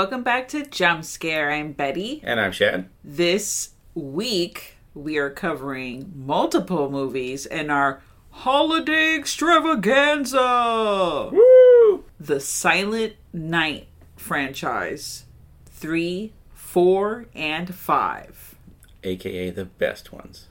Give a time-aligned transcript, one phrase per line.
[0.00, 1.50] Welcome back to Jump Scare.
[1.50, 2.22] I'm Betty.
[2.24, 2.88] And I'm Shad.
[3.04, 11.28] This week we are covering multiple movies in our holiday extravaganza.
[11.30, 12.04] Woo!
[12.18, 15.24] The Silent Night franchise
[15.66, 18.54] 3, 4, and 5.
[19.04, 20.48] AKA the best ones.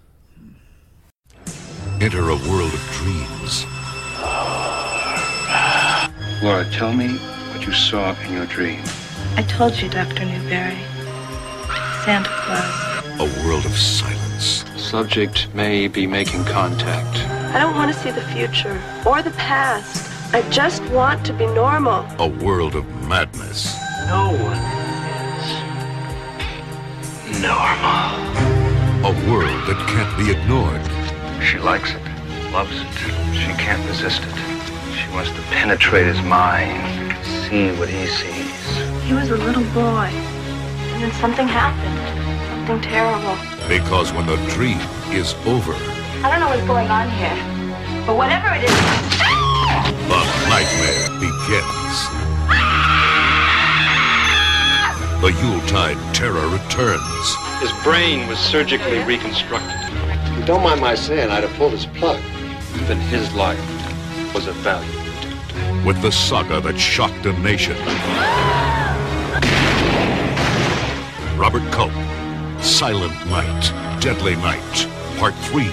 [1.99, 3.65] Enter a world of dreams.
[6.43, 7.17] Laura, tell me
[7.51, 8.83] what you saw in your dream.
[9.39, 10.25] I told you, Dr.
[10.25, 10.75] Newberry.
[12.03, 13.21] Santa Claus.
[13.21, 14.65] A world of silence.
[14.75, 17.19] Subject may be making contact.
[17.55, 20.11] I don't want to see the future or the past.
[20.33, 22.05] I just want to be normal.
[22.19, 23.73] A world of madness.
[24.07, 24.59] No one
[25.39, 25.47] is
[27.39, 28.19] normal.
[29.07, 30.83] A world that can't be ignored.
[31.41, 32.03] She likes it,
[32.51, 32.93] loves it.
[33.33, 34.35] She can't resist it.
[34.97, 38.48] She wants to penetrate his mind, see what he sees.
[39.09, 40.05] He was a little boy,
[40.93, 41.97] and then something happened.
[42.67, 43.35] Something terrible.
[43.67, 44.77] Because when the dream
[45.09, 45.73] is over,
[46.21, 47.33] I don't know what's going on here,
[48.05, 48.69] but whatever it is,
[50.05, 51.97] the nightmare begins.
[55.25, 57.35] The Yuletide terror returns.
[57.61, 59.89] His brain was surgically reconstructed.
[60.29, 62.21] If you don't mind my saying, I'd have pulled his plug.
[62.75, 63.57] Even his life
[64.35, 64.87] was of value.
[65.83, 67.75] with the saga that shocked a nation.
[71.39, 71.93] Robert Culp,
[72.61, 74.87] Silent Night, Deadly Night,
[75.19, 75.69] Part 3,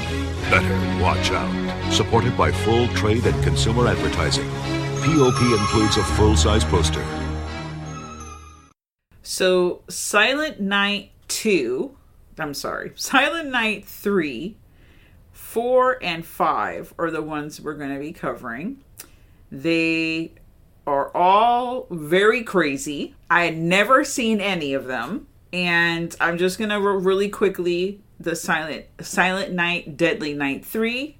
[0.49, 1.93] Better Watch Out.
[1.93, 4.49] Supported by full trade and consumer advertising.
[5.03, 7.05] POP includes a full-size poster.
[9.25, 11.97] So, Silent Night 2,
[12.39, 14.57] I'm sorry, Silent Night 3,
[15.33, 18.85] 4, and 5 are the ones we're going to be covering.
[19.51, 20.35] They
[20.87, 23.17] are all very crazy.
[23.29, 25.27] I had never seen any of them.
[25.57, 31.17] And I'm just to really quickly the Silent Silent Night Deadly Night 3,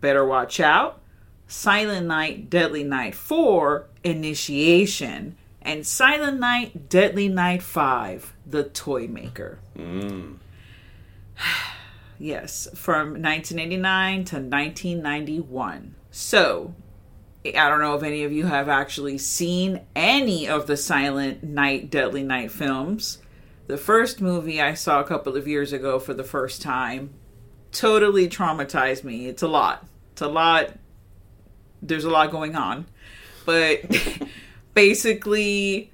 [0.00, 1.00] Better Watch Out.
[1.46, 5.36] Silent Night Deadly Night 4, Initiation.
[5.62, 9.60] And Silent Night Deadly Night 5, The Toy Maker.
[12.18, 15.94] yes, from 1989 to 1991.
[16.10, 16.74] So,
[17.46, 21.90] I don't know if any of you have actually seen any of the Silent Night,
[21.90, 23.18] Deadly Night films.
[23.68, 27.10] The first movie I saw a couple of years ago for the first time
[27.70, 29.26] totally traumatized me.
[29.26, 29.86] It's a lot.
[30.12, 30.72] It's a lot.
[31.82, 32.86] There's a lot going on.
[33.44, 33.82] But
[34.74, 35.92] basically,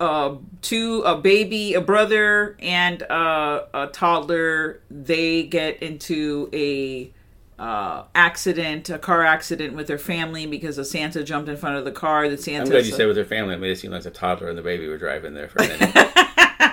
[0.00, 4.80] uh, two a baby, a brother, and uh, a toddler.
[4.90, 7.12] They get into a
[7.56, 11.84] uh, accident, a car accident with their family because a Santa jumped in front of
[11.84, 12.28] the car.
[12.28, 12.64] The Santa.
[12.64, 13.54] I'm glad you said with their family.
[13.54, 15.68] It made it seem like the toddler and the baby were driving there for a
[15.68, 16.26] minute.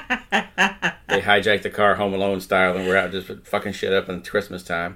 [0.09, 4.21] they hijacked the car Home Alone style and we're out just fucking shit up in
[4.21, 4.95] Christmas time.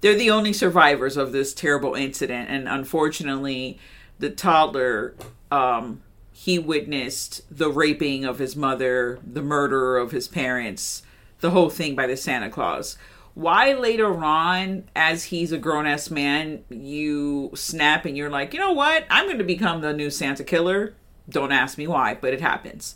[0.00, 3.78] they're the only survivors of this terrible incident and unfortunately
[4.18, 5.14] the toddler
[5.50, 6.02] um
[6.32, 11.02] he witnessed the raping of his mother the murder of his parents
[11.40, 12.96] the whole thing by the santa claus.
[13.34, 18.72] Why later on as he's a grown-ass man you snap and you're like you know
[18.72, 19.04] what?
[19.10, 20.94] I'm going to become the new santa killer.
[21.28, 22.94] Don't ask me why but it happens.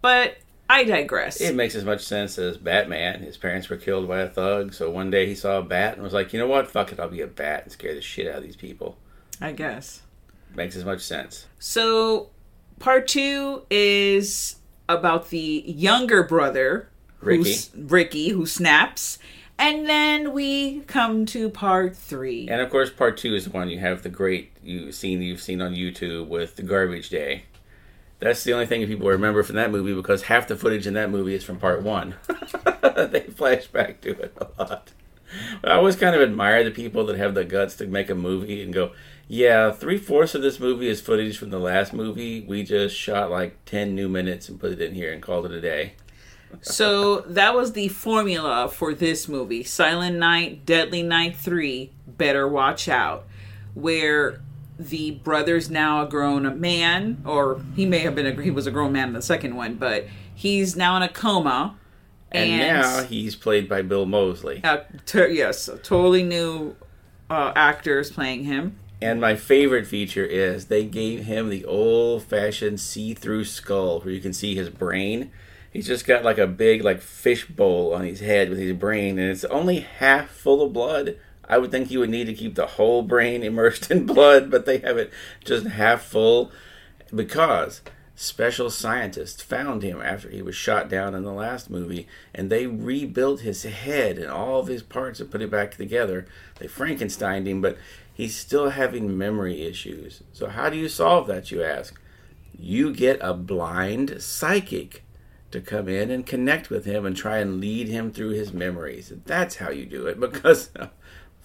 [0.00, 0.36] But
[0.72, 3.20] i digress It makes as much sense as Batman.
[3.20, 6.02] His parents were killed by a thug, so one day he saw a bat and
[6.02, 6.70] was like, you know what?
[6.70, 8.96] Fuck it, I'll be a bat and scare the shit out of these people.
[9.40, 10.02] i guess
[10.54, 11.46] Makes as much sense.
[11.58, 12.30] So,
[12.78, 14.56] part two is
[14.88, 16.88] about the younger brother,
[17.20, 17.42] Ricky.
[17.42, 19.18] who's Ricky, who snaps,
[19.58, 22.48] and then we come to part three.
[22.48, 25.40] And of course, part two is the one you have the great you seen you've
[25.40, 27.44] seen on YouTube with the Garbage Day.
[28.22, 31.10] That's the only thing people remember from that movie because half the footage in that
[31.10, 32.14] movie is from part one.
[33.10, 34.92] they flash back to it a lot.
[35.60, 38.14] But I always kind of admire the people that have the guts to make a
[38.14, 38.92] movie and go,
[39.26, 42.42] yeah, three fourths of this movie is footage from the last movie.
[42.42, 45.52] We just shot like 10 new minutes and put it in here and called it
[45.52, 45.94] a day.
[46.60, 52.88] so, that was the formula for this movie Silent Night, Deadly Night 3, Better Watch
[52.88, 53.26] Out,
[53.74, 54.40] where
[54.88, 58.70] the brother's now a grown man, or he may have been a, he was a
[58.70, 61.76] grown man in the second one, but he's now in a coma.
[62.30, 64.62] And, now he's played by Bill Moseley.
[64.64, 66.74] Uh, ter- yes, a totally new
[67.28, 68.78] uh, actors playing him.
[69.02, 74.14] And my favorite feature is they gave him the old fashioned see through skull where
[74.14, 75.32] you can see his brain.
[75.72, 79.18] He's just got like a big like fish bowl on his head with his brain
[79.18, 81.16] and it's only half full of blood.
[81.52, 84.64] I would think you would need to keep the whole brain immersed in blood, but
[84.64, 85.12] they have it
[85.44, 86.50] just half full
[87.14, 87.82] because
[88.14, 92.66] special scientists found him after he was shot down in the last movie, and they
[92.66, 96.24] rebuilt his head and all of his parts and put it back together.
[96.58, 97.76] They Frankensteined him, but
[98.14, 100.22] he's still having memory issues.
[100.32, 102.00] So, how do you solve that, you ask?
[102.58, 105.02] You get a blind psychic
[105.50, 109.12] to come in and connect with him and try and lead him through his memories.
[109.26, 110.70] That's how you do it because,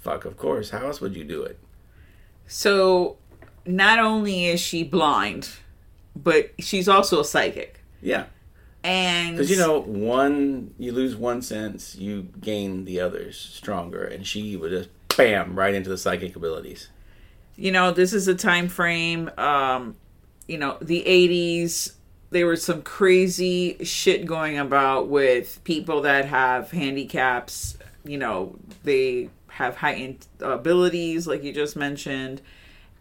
[0.07, 1.57] fuck, of course, how else would you do it?
[2.47, 3.17] So,
[3.65, 5.49] not only is she blind,
[6.15, 7.81] but she's also a psychic.
[8.01, 8.25] Yeah.
[8.83, 14.25] And Because you know, one you lose one sense, you gain the others stronger, and
[14.25, 16.87] she would just bam right into the psychic abilities.
[17.55, 19.95] you know this is a time frame um
[20.47, 21.93] you know the 80s
[22.29, 29.29] there was some crazy shit going about with people that have handicaps you know they
[29.57, 32.41] have heightened abilities like you just mentioned.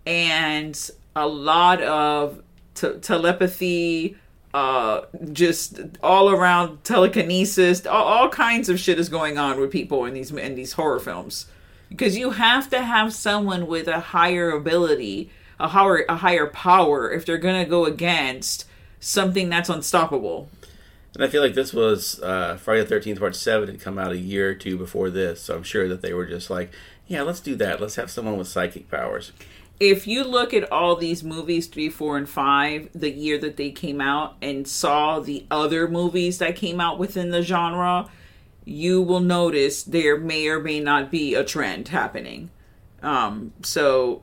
[0.07, 2.43] And a lot of
[2.75, 4.17] telepathy
[4.53, 5.01] uh
[5.33, 10.13] just all around telekinesis all, all kinds of shit is going on with people in
[10.13, 11.47] these in these horror films.
[11.89, 17.11] Because you have to have someone with a higher ability a higher a higher power
[17.11, 18.67] if they're gonna go against
[19.01, 20.49] something that's unstoppable
[21.17, 24.13] And I feel like this was uh, Friday the Thirteenth Part Seven had come out
[24.13, 26.71] a year or two before this, so I'm sure that they were just like,
[27.07, 27.81] yeah, let's do that.
[27.81, 29.33] Let's have someone with psychic powers.
[29.81, 33.71] if you look at all these movies three four and five the year that they
[33.71, 38.09] came out and saw the other movies that came out within the genre
[38.65, 42.51] you will notice there may or may not be a trend happening
[43.03, 44.23] um so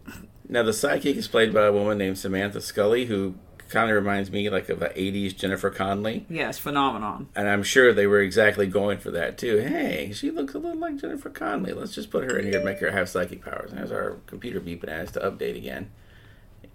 [0.50, 3.36] Now the psychic is played by a woman named Samantha Scully, who
[3.74, 6.26] kind of reminds me like of the '80s Jennifer Connelly.
[6.30, 9.58] yes phenomenon And I'm sure they were exactly going for that too.
[9.58, 11.74] Hey, she looks a little like Jennifer Connelly.
[11.74, 13.72] Let's just put her in here and make her have psychic powers.
[13.72, 15.90] And there's our computer beeping at us to update again.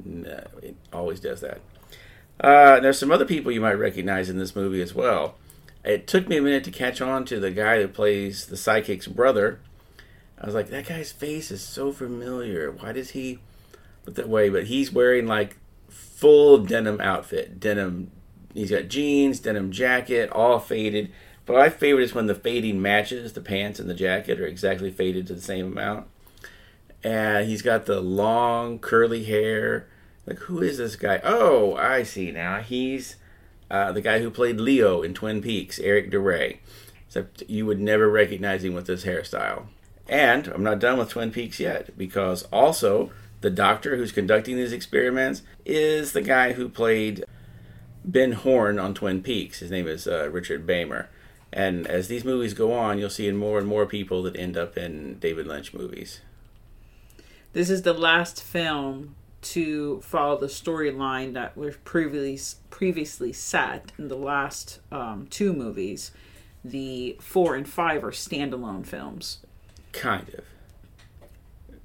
[0.04, 1.60] And, uh, it always does that.
[2.40, 5.36] Uh, there's some other people you might recognize in this movie as well.
[5.84, 9.06] It took me a minute to catch on to the guy that plays the psychic's
[9.06, 9.60] brother.
[10.40, 12.70] I was like, that guy's face is so familiar.
[12.70, 13.38] Why does he
[14.06, 14.48] look that way?
[14.50, 15.56] But he's wearing like
[16.18, 18.10] full denim outfit, denim.
[18.52, 21.12] He's got jeans, denim jacket, all faded.
[21.46, 24.90] But my favorite is when the fading matches the pants and the jacket are exactly
[24.90, 26.08] faded to the same amount.
[27.04, 29.88] And he's got the long curly hair.
[30.26, 31.20] Like, who is this guy?
[31.22, 32.60] Oh, I see now.
[32.60, 33.16] He's
[33.70, 36.60] uh, the guy who played Leo in Twin Peaks, Eric Da Re.
[37.06, 39.66] Except you would never recognize him with this hairstyle.
[40.08, 44.72] And I'm not done with Twin Peaks yet, because also the doctor who's conducting these
[44.72, 47.24] experiments is the guy who played
[48.04, 49.60] Ben Horne on Twin Peaks.
[49.60, 51.06] His name is uh, Richard Beymer.
[51.52, 54.76] And as these movies go on, you'll see more and more people that end up
[54.76, 56.20] in David Lynch movies.
[57.52, 64.08] this is the last film to follow the storyline that was previously previously set in
[64.08, 66.10] the last um, two movies.
[66.64, 69.38] The four and five are standalone films.
[69.92, 70.44] Kind of.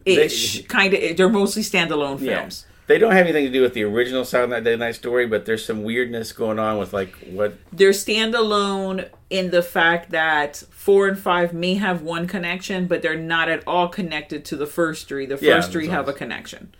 [0.05, 1.17] Ish, kind of.
[1.17, 2.39] They're mostly standalone Yeah.
[2.39, 2.65] films.
[2.85, 5.63] They don't have anything to do with the original Silent Night Night story, but there's
[5.63, 11.17] some weirdness going on with like what They're standalone in the fact that four and
[11.17, 15.25] five may have one connection, but they're not at all connected to the first three.
[15.25, 16.75] The first Yeah, three have a connection.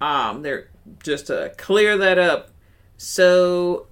[0.00, 0.68] Um, they're
[1.02, 2.50] just to clear that up.
[2.96, 3.86] So,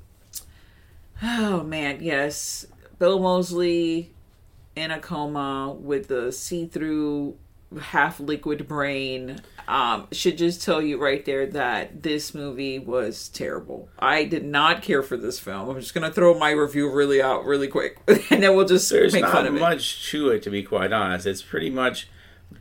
[1.23, 2.67] oh man, yes,
[2.99, 4.12] Bill Moseley
[4.75, 7.37] in a coma with the see-through
[7.81, 13.89] half liquid brain um, should just tell you right there that this movie was terrible.
[13.99, 15.69] I did not care for this film.
[15.69, 17.99] I'm just gonna throw my review really out really quick,
[18.31, 19.61] and then we'll just there's make fun of it.
[19.61, 21.27] much to it to be quite honest.
[21.27, 22.09] It's pretty much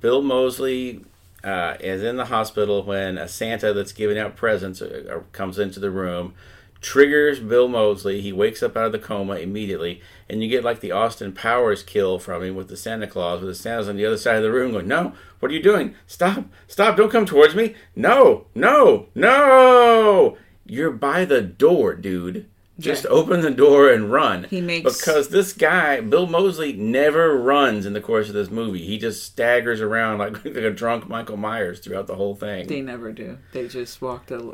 [0.01, 1.05] Bill Moseley
[1.43, 5.57] uh, is in the hospital when a Santa that's giving out presents uh, uh, comes
[5.57, 6.33] into the room,
[6.81, 8.21] triggers Bill Moseley.
[8.21, 11.83] He wakes up out of the coma immediately, and you get like the Austin Powers
[11.83, 14.43] kill from him with the Santa Claus, with the Santa's on the other side of
[14.43, 15.95] the room going, "No, what are you doing?
[16.07, 16.45] Stop!
[16.67, 16.97] Stop!
[16.97, 17.75] Don't come towards me!
[17.95, 18.45] No!
[18.55, 19.07] No!
[19.15, 20.37] No!
[20.65, 22.45] You're by the door, dude."
[22.79, 23.09] Just Yeah.
[23.09, 24.43] open the door and run.
[24.51, 28.83] He makes- because this guy, Bill Moseley, never runs in the course of this movie.
[28.83, 32.67] He just staggers around like, like a drunk Michael Myers throughout the whole thing.
[32.67, 33.39] They never do.
[33.51, 34.53] They just walked a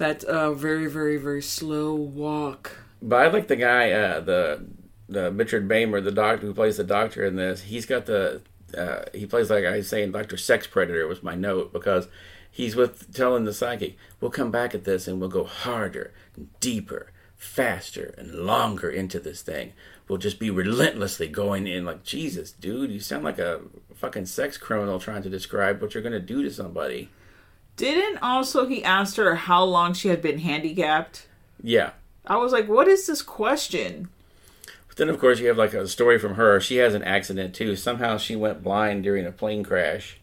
[0.00, 2.78] that uh, very very very slow walk.
[3.02, 4.66] But I like the guy, uh, the
[5.08, 7.62] the Richard Beymer, the doctor who plays the doctor in this.
[7.62, 8.40] He's got the
[8.76, 12.08] uh, he plays like I was saying, Doctor Sex Predator was my note because
[12.50, 16.48] he's with telling the psychic, "We'll come back at this and we'll go harder, and
[16.60, 19.74] deeper, faster, and longer into this thing.
[20.08, 23.60] We'll just be relentlessly going in." Like Jesus, dude, you sound like a
[23.94, 27.10] fucking sex criminal trying to describe what you're gonna do to somebody.
[27.80, 31.26] Didn't also he asked her how long she had been handicapped?
[31.62, 31.92] Yeah.
[32.26, 34.10] I was like, what is this question?
[34.86, 36.60] But then, of course, you have like a story from her.
[36.60, 37.76] She has an accident too.
[37.76, 40.20] Somehow she went blind during a plane crash.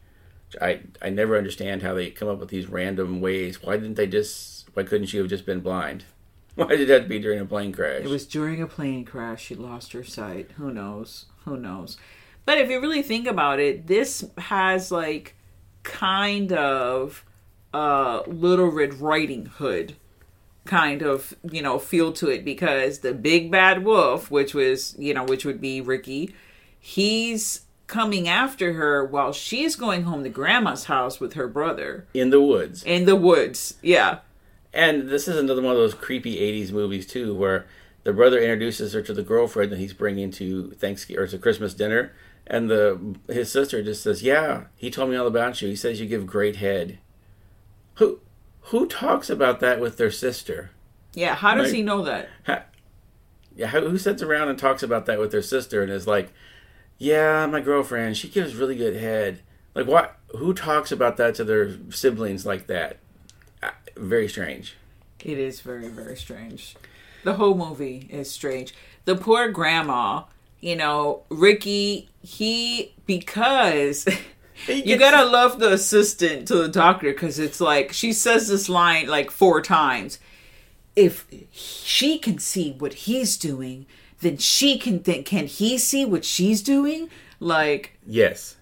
[0.62, 3.64] I I never understand how they come up with these random ways.
[3.64, 4.70] Why didn't they just?
[4.76, 6.06] Why couldn't she have just been blind?
[6.56, 8.04] Why did that be during a plane crash?
[8.04, 9.44] It was during a plane crash.
[9.44, 10.52] She lost her sight.
[10.58, 11.26] Who knows?
[11.46, 11.98] Who knows?
[12.46, 15.36] But if you really think about it, this has like
[15.82, 17.24] kind of
[17.78, 19.96] uh Little Red Riding Hood
[20.66, 25.14] kind of you know feel to it because the big bad wolf, which was you
[25.14, 26.34] know which would be Ricky,
[26.80, 32.32] he's coming after her while she's going home to grandma's house with her brother in
[32.32, 32.84] the woods.
[32.84, 33.76] in the woods.
[33.82, 34.20] Yeah.
[34.74, 37.66] And this is another one of those creepy '80s movies too, where
[38.04, 41.74] the brother introduces her to the girlfriend that he's bringing to Thanksgiving or to Christmas
[41.74, 42.12] dinner,
[42.46, 45.70] and the his sister just says, "Yeah, he told me all about you.
[45.70, 46.98] He says you give great head."
[47.98, 48.20] Who
[48.62, 50.72] who talks about that with their sister?
[51.14, 51.36] Yeah.
[51.36, 51.76] How does Right.
[51.78, 52.30] he know that?
[52.46, 52.64] Ha-
[53.56, 56.32] Yeah, who who sits around and talks about that with their sister and is like,
[56.98, 59.42] "Yeah, my girlfriend, she gives really good head."
[59.74, 60.18] Like, what?
[60.36, 62.98] Who talks about that to their siblings like that?
[63.64, 64.76] Uh, Very strange.
[65.24, 66.76] It is very, very strange.
[67.24, 68.74] The whole movie is strange.
[69.06, 70.24] The poor grandma,
[70.60, 74.06] you know, Ricky, he, because
[74.68, 79.08] you gotta love the assistant to the doctor because it's like, she says this line
[79.08, 80.20] like four times.
[80.96, 83.86] If she can see what he's doing,
[84.22, 87.10] then she can think, can he see what she's doing?
[87.40, 88.56] Like, Yes.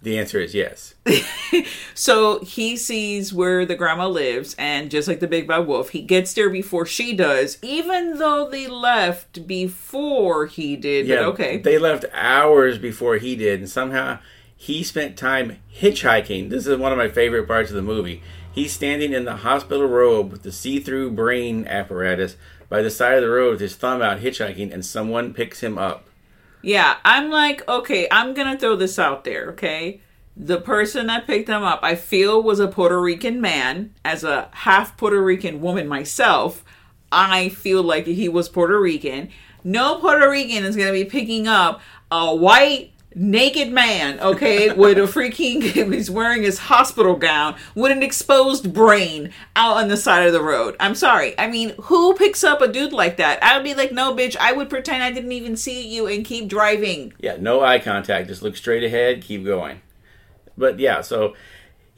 [0.00, 0.94] The answer is yes.
[1.98, 6.00] So he sees where the grandma lives, and just like the big bad wolf, he
[6.00, 11.08] gets there before she does, even though they left before he did.
[11.08, 11.56] Yeah, but okay.
[11.56, 14.20] They left hours before he did, and somehow
[14.60, 16.50] he spent time hitchhiking.
[16.50, 18.22] This is one of my favorite parts of the movie.
[18.52, 22.36] He's standing in the hospital robe with the see through brain apparatus
[22.68, 25.78] by the side of the road with his thumb out hitchhiking, and someone picks him
[25.78, 26.08] up.
[26.60, 30.00] Yeah, I'm like, okay, I'm gonna throw this out there, okay?
[30.36, 33.94] The person that picked him up, I feel, was a Puerto Rican man.
[34.04, 36.64] As a half Puerto Rican woman myself,
[37.12, 39.30] I feel like he was Puerto Rican.
[39.62, 45.02] No Puerto Rican is gonna be picking up a white naked man, okay, with a
[45.02, 50.32] freaking he's wearing his hospital gown with an exposed brain out on the side of
[50.32, 50.76] the road.
[50.78, 51.38] I'm sorry.
[51.38, 53.42] I mean, who picks up a dude like that?
[53.42, 54.36] I would be like, no, bitch.
[54.36, 57.12] I would pretend I didn't even see you and keep driving.
[57.18, 58.28] Yeah, no eye contact.
[58.28, 59.82] Just look straight ahead, keep going.
[60.56, 61.34] But yeah, so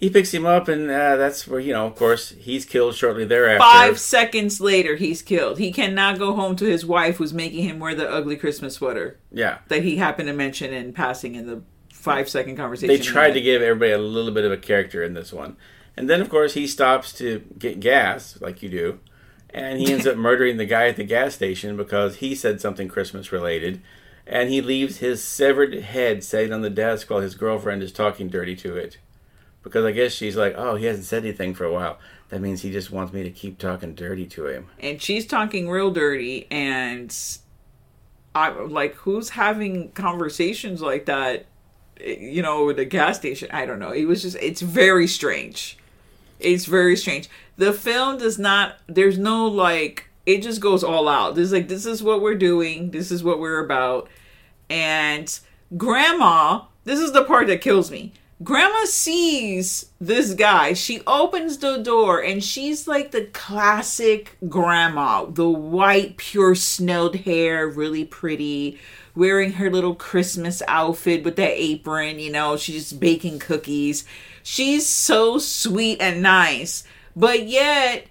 [0.01, 3.25] he picks him up, and uh, that's where, you know, of course, he's killed shortly
[3.27, 3.63] thereafter.
[3.63, 5.59] Five seconds later, he's killed.
[5.59, 9.19] He cannot go home to his wife, who's making him wear the ugly Christmas sweater
[9.31, 9.59] Yeah.
[9.69, 12.89] that he happened to mention in passing in the five second conversation.
[12.89, 15.57] they tried to give everybody a little bit of a character in this one.
[15.99, 19.01] And then, of course, he stops to get gas, like you do.
[19.53, 22.89] And he ends up murdering the guy at the gas station because he said something
[22.89, 23.83] Christmas related.
[24.27, 28.29] And he leaves his severed head sitting on the desk while his girlfriend is talking
[28.29, 28.97] dirty to it.
[29.63, 31.99] Because I guess she's like, oh, he hasn't said anything for a while.
[32.31, 34.69] That means he just wants me to keep talking dirty to him.
[34.79, 37.15] and she's talking real dirty and
[38.35, 41.47] i like who's having conversations like that
[42.01, 43.49] you know at a gas station?
[43.53, 43.91] I don't know.
[43.91, 45.77] It was just it's very strange.
[46.39, 47.29] It's very strange.
[47.57, 51.37] The film does not there's no like it just goes all out.
[51.37, 52.93] Is like this is what we're doing.
[52.93, 54.09] This is what we're about.
[54.71, 55.39] And
[55.77, 60.73] grandma this is the part that kills me grandma sees this guy.
[60.73, 65.27] She opens the door and she's like the classic grandma.
[65.27, 68.79] The white pure snowed hair really pretty
[69.15, 74.05] wearing her little christmas outfit with that apron you know she's just baking cookies.
[74.43, 78.07] She's so sweet and nice but yet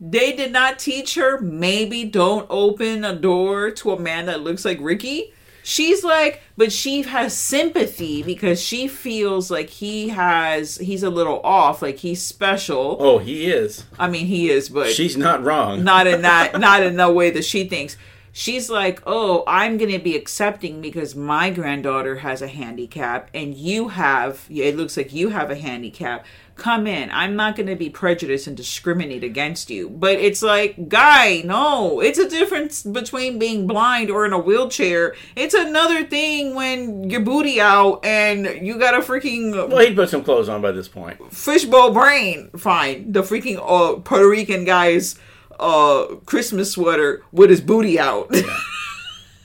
[0.00, 4.64] they did not teach her maybe don't open a door to a man that looks
[4.64, 5.33] like Ricky.
[5.66, 11.40] She's like, but she has sympathy because she feels like he has, he's a little
[11.42, 12.98] off, like he's special.
[13.00, 13.84] Oh, he is.
[13.98, 15.82] I mean, he is, but She's not wrong.
[15.82, 17.96] not in that, not in the way that she thinks.
[18.36, 23.88] She's like, oh, I'm gonna be accepting because my granddaughter has a handicap, and you
[23.88, 24.44] have.
[24.50, 26.26] It looks like you have a handicap.
[26.56, 27.10] Come in.
[27.10, 29.88] I'm not gonna be prejudiced and discriminate against you.
[29.90, 32.00] But it's like, guy, no.
[32.00, 35.14] It's a difference between being blind or in a wheelchair.
[35.34, 40.10] It's another thing when your booty out and you got a freaking Well, he'd put
[40.10, 41.32] some clothes on by this point.
[41.32, 42.50] fishbowl brain.
[42.56, 43.10] Fine.
[43.12, 45.18] The freaking uh, Puerto Rican guy's
[45.58, 48.30] uh, Christmas sweater with his booty out.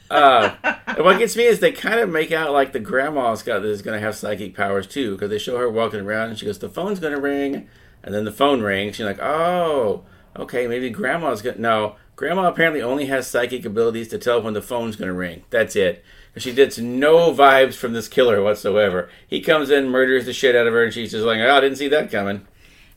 [0.10, 0.56] Uh,
[0.88, 3.82] and what gets me is they kind of make out like the grandma's got is
[3.82, 6.60] going to have psychic powers too, because they show her walking around and she goes,
[6.60, 7.68] "The phone's going to ring,"
[8.04, 8.96] And then the phone rings.
[8.96, 10.04] She's like, oh,
[10.36, 11.58] okay, maybe grandma's gonna.
[11.58, 15.44] No, grandma apparently only has psychic abilities to tell when the phone's gonna ring.
[15.50, 16.04] That's it.
[16.34, 19.10] And she gets no vibes from this killer whatsoever.
[19.28, 21.60] He comes in, murders the shit out of her, and she's just like, oh, I
[21.60, 22.48] didn't see that coming.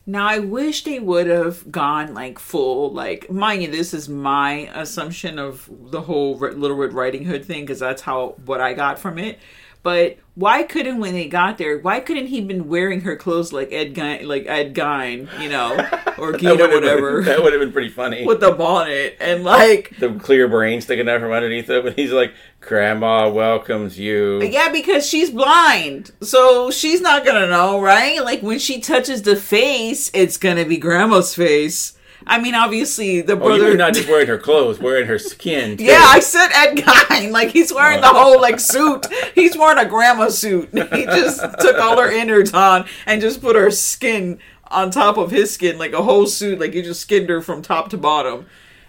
[0.05, 4.69] Now I wish they would have gone like full, like mind you, this is my
[4.73, 8.99] assumption of the whole Little Red Riding Hood thing because that's how what I got
[8.99, 9.39] from it.
[9.83, 11.77] But why couldn't when they got there?
[11.77, 15.73] Why couldn't he been wearing her clothes like Ed Gein, like Ed Gein, you know,
[16.17, 18.25] or That Gina, would've been- whatever, that would have been pretty funny.
[18.25, 22.13] with the bonnet and like the clear brain sticking out from underneath it, but he's
[22.13, 24.41] like, Grandma welcomes you.
[24.41, 26.11] Yeah, because she's blind.
[26.21, 28.23] So she's not gonna know, right?
[28.23, 31.97] Like when she touches the face, it's gonna be grandma's face.
[32.27, 33.51] I mean, obviously the brother.
[33.51, 35.77] Oh, you brother not just wearing her clothes, wearing her skin.
[35.77, 35.85] Too.
[35.85, 37.31] Yeah, I said Ed Gein.
[37.31, 38.13] Like he's wearing the oh.
[38.13, 39.07] whole like suit.
[39.35, 40.69] He's wearing a grandma suit.
[40.93, 45.31] He just took all her innards on and just put her skin on top of
[45.31, 46.59] his skin, like a whole suit.
[46.59, 48.45] Like he just skinned her from top to bottom.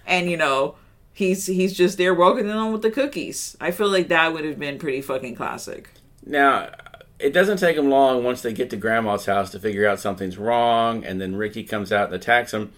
[0.07, 0.77] And you know,
[1.13, 3.57] he's he's just there welcoming them with the cookies.
[3.61, 5.91] I feel like that would have been pretty fucking classic.
[6.27, 6.71] Now,
[7.19, 10.37] it doesn't take them long once they get to Grandma's house to figure out something's
[10.37, 12.73] wrong, and then Ricky comes out and attacks them.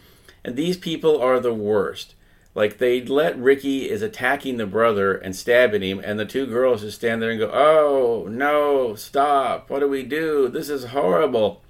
[0.47, 2.15] And these people are the worst.
[2.55, 6.83] Like they let Ricky is attacking the brother and stabbing him, and the two girls
[6.83, 9.69] just stand there and go, "Oh no, stop!
[9.69, 10.49] What do we do?
[10.49, 11.63] This is horrible."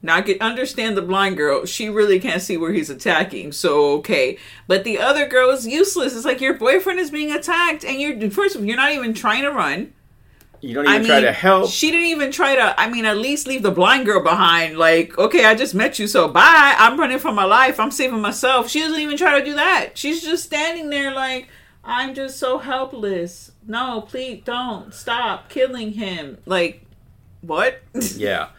[0.00, 1.66] Now I can understand the blind girl.
[1.66, 4.38] She really can't see where he's attacking, so okay.
[4.66, 6.16] But the other girl is useless.
[6.16, 9.12] It's like your boyfriend is being attacked, and you're first of all, you're not even
[9.12, 9.92] trying to run.
[10.62, 11.70] You don't even try to help.
[11.70, 12.80] She didn't even try to.
[12.80, 14.78] I mean, at least leave the blind girl behind.
[14.78, 16.76] Like, okay, I just met you, so bye.
[16.78, 17.80] I'm running for my life.
[17.80, 18.70] I'm saving myself.
[18.70, 19.98] She doesn't even try to do that.
[19.98, 21.48] She's just standing there, like,
[21.82, 23.50] I'm just so helpless.
[23.66, 26.38] No, please don't stop killing him.
[26.46, 26.86] Like,
[27.40, 27.82] what?
[28.16, 28.50] yeah.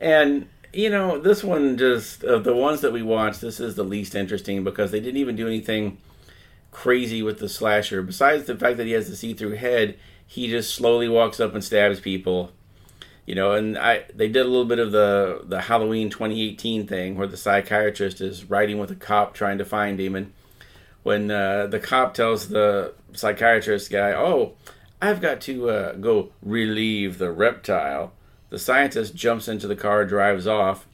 [0.00, 3.82] And you know, this one just of the ones that we watched, this is the
[3.82, 5.98] least interesting because they didn't even do anything
[6.70, 8.02] crazy with the slasher.
[8.02, 11.64] Besides the fact that he has the see-through head, he just slowly walks up and
[11.64, 12.52] stabs people.
[13.26, 17.16] You know, and I they did a little bit of the the Halloween 2018 thing
[17.16, 20.32] where the psychiatrist is riding with a cop trying to find him, and
[21.02, 24.52] when uh, the cop tells the psychiatrist guy, "Oh,
[25.02, 28.12] I've got to uh, go relieve the reptile,"
[28.50, 30.86] the scientist jumps into the car, drives off,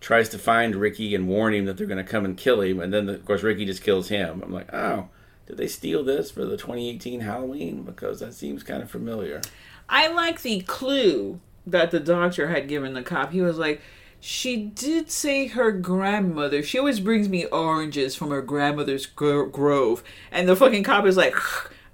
[0.00, 2.80] tries to find Ricky and warn him that they're going to come and kill him,
[2.80, 4.42] and then of course Ricky just kills him.
[4.42, 5.08] I'm like, oh,
[5.46, 7.82] did they steal this for the 2018 Halloween?
[7.82, 9.40] Because that seems kind of familiar.
[9.88, 13.32] I like the clue that the doctor had given the cop.
[13.32, 13.80] He was like,
[14.20, 16.62] she did say her grandmother.
[16.62, 20.02] She always brings me oranges from her grandmother's gro- grove.
[20.32, 21.34] And the fucking cop is like,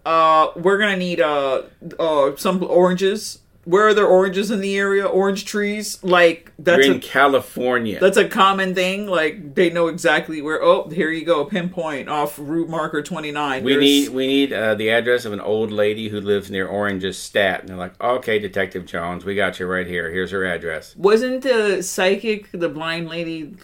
[0.07, 1.63] uh, we're gonna need uh,
[1.99, 3.41] uh, some oranges.
[3.64, 5.05] Where are there oranges in the area?
[5.07, 6.03] Orange trees?
[6.03, 8.01] Like that's We're in a California.
[8.01, 9.07] that's a common thing.
[9.07, 10.62] Like they know exactly where.
[10.62, 13.62] Oh, here you go, pinpoint off route marker twenty nine.
[13.62, 17.18] we need we need uh, the address of an old lady who lives near Orange's
[17.18, 20.11] Stat, and they're like, okay, Detective Jones, we got you right here.
[20.11, 20.96] Here's her address.
[20.96, 23.55] Wasn't the psychic, the blind lady,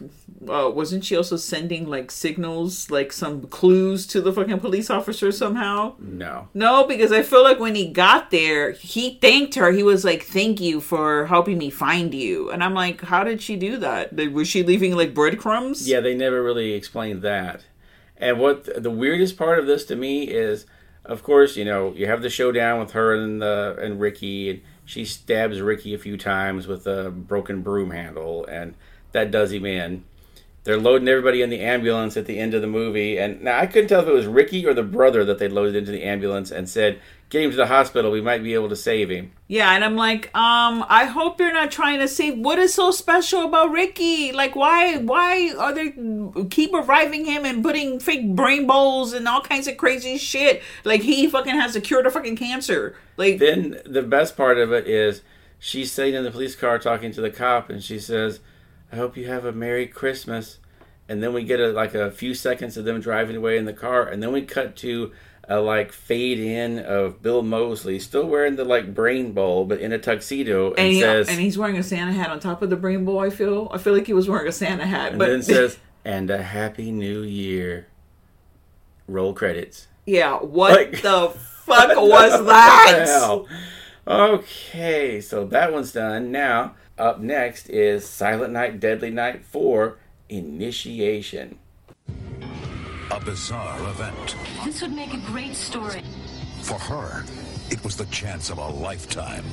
[0.48, 5.32] uh, wasn't she also sending like signals, like some clues to the fucking police officer
[5.32, 5.94] somehow?
[5.98, 9.72] No, No, because I feel like when he got there, he thanked her.
[9.72, 13.42] He was like, "Thank you for helping me find you." And I'm like, "How did
[13.42, 14.14] she do that?
[14.32, 17.64] Was she leaving like breadcrumbs?" Yeah, they never really explained that.
[18.16, 20.66] And what the weirdest part of this to me is,
[21.04, 24.60] of course, you know, you have the showdown with her and the and Ricky, and
[24.84, 28.74] she stabs Ricky a few times with a broken broom handle, and
[29.12, 30.04] that does him in.
[30.64, 33.66] They're loading everybody in the ambulance at the end of the movie, and now I
[33.66, 36.50] couldn't tell if it was Ricky or the brother that they loaded into the ambulance
[36.50, 38.10] and said, "Get him to the hospital.
[38.10, 41.52] We might be able to save him." Yeah, and I'm like, um, I hope you're
[41.52, 44.32] not trying to say what is so special about Ricky.
[44.32, 45.94] Like, why, why are they
[46.50, 50.62] keep reviving him and putting fake brain bowls and all kinds of crazy shit?
[50.84, 52.96] Like, he fucking has a cure to fucking cancer.
[53.16, 55.22] Like, Then the best part of it is
[55.58, 58.40] she's sitting in the police car talking to the cop, and she says,
[58.92, 60.58] "I hope you have a Merry Christmas."
[61.08, 63.72] And then we get a, like a few seconds of them driving away in the
[63.72, 65.12] car, and then we cut to
[65.48, 69.92] a like fade in of Bill Moseley still wearing the like brain bowl, but in
[69.92, 72.70] a tuxedo, and, and, he, says, and he's wearing a Santa hat on top of
[72.70, 73.20] the brain bowl.
[73.20, 75.78] I feel, I feel like he was wearing a Santa hat, and but then says,
[76.04, 77.86] "And a happy New Year."
[79.08, 79.86] Roll credits.
[80.04, 81.28] yeah, what Like- the
[81.64, 83.04] fuck was What the that?
[83.06, 83.46] hell?
[84.08, 86.32] Okay, so that one's done.
[86.32, 89.96] Now, up next is Silent Night, Deadly Night 4
[90.28, 91.58] Initiation.
[93.10, 94.36] A bizarre event.
[94.64, 96.02] This would make a great story.
[96.62, 97.24] For her,
[97.70, 99.44] it was the chance of a lifetime.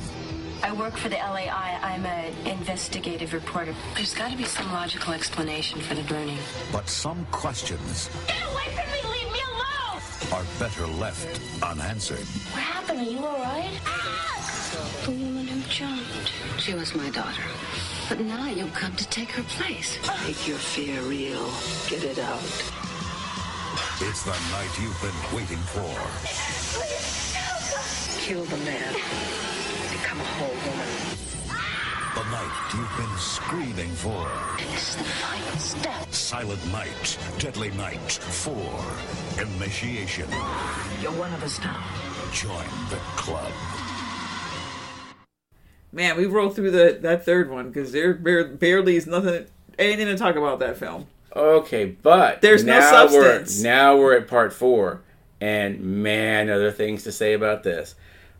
[0.63, 1.77] I work for the LAI.
[1.83, 3.75] I'm an investigative reporter.
[3.95, 6.37] There's got to be some logical explanation for the burning.
[6.71, 8.99] But some questions Get away from me!
[9.11, 10.01] Leave me alone!
[10.31, 12.25] are better left unanswered.
[12.53, 13.01] What happened?
[13.01, 13.79] Are you all right?
[13.85, 15.03] Ah!
[15.05, 16.31] The woman who jumped.
[16.57, 17.43] She was my daughter.
[18.09, 19.99] But now you've come to take her place.
[20.25, 21.45] Make your fear real.
[21.87, 22.41] Get it out.
[24.01, 25.93] It's the night you've been waiting for.
[28.21, 28.93] Kill the man.
[29.91, 30.87] Become a whole woman.
[32.15, 34.27] The night you've been screaming for.
[34.71, 36.13] This is the final step.
[36.13, 38.53] Silent Night, Deadly Night 4.
[39.41, 40.29] Initiation.
[41.01, 41.83] You're one of us now.
[42.31, 43.51] Join the club.
[45.91, 49.45] Man, we rolled through the that third one because there bar- barely is nothing,
[49.77, 51.07] anything to talk about that film.
[51.35, 53.59] Okay, but There's no substance.
[53.59, 55.01] We're, now we're at part four,
[55.41, 57.95] and man, other things to say about this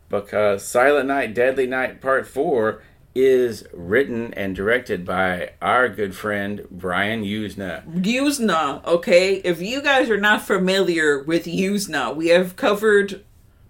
[0.08, 2.82] because Silent Night, Deadly Night Part Four
[3.14, 7.84] is written and directed by our good friend Brian Usna.
[8.02, 9.36] Yuzna, okay?
[9.36, 13.24] If you guys are not familiar with Yuzna, we have covered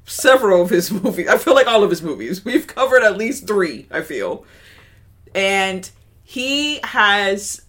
[0.06, 1.28] several of his movies.
[1.28, 2.44] I feel like all of his movies.
[2.44, 4.46] We've covered at least three, I feel.
[5.34, 5.90] And
[6.22, 7.63] he has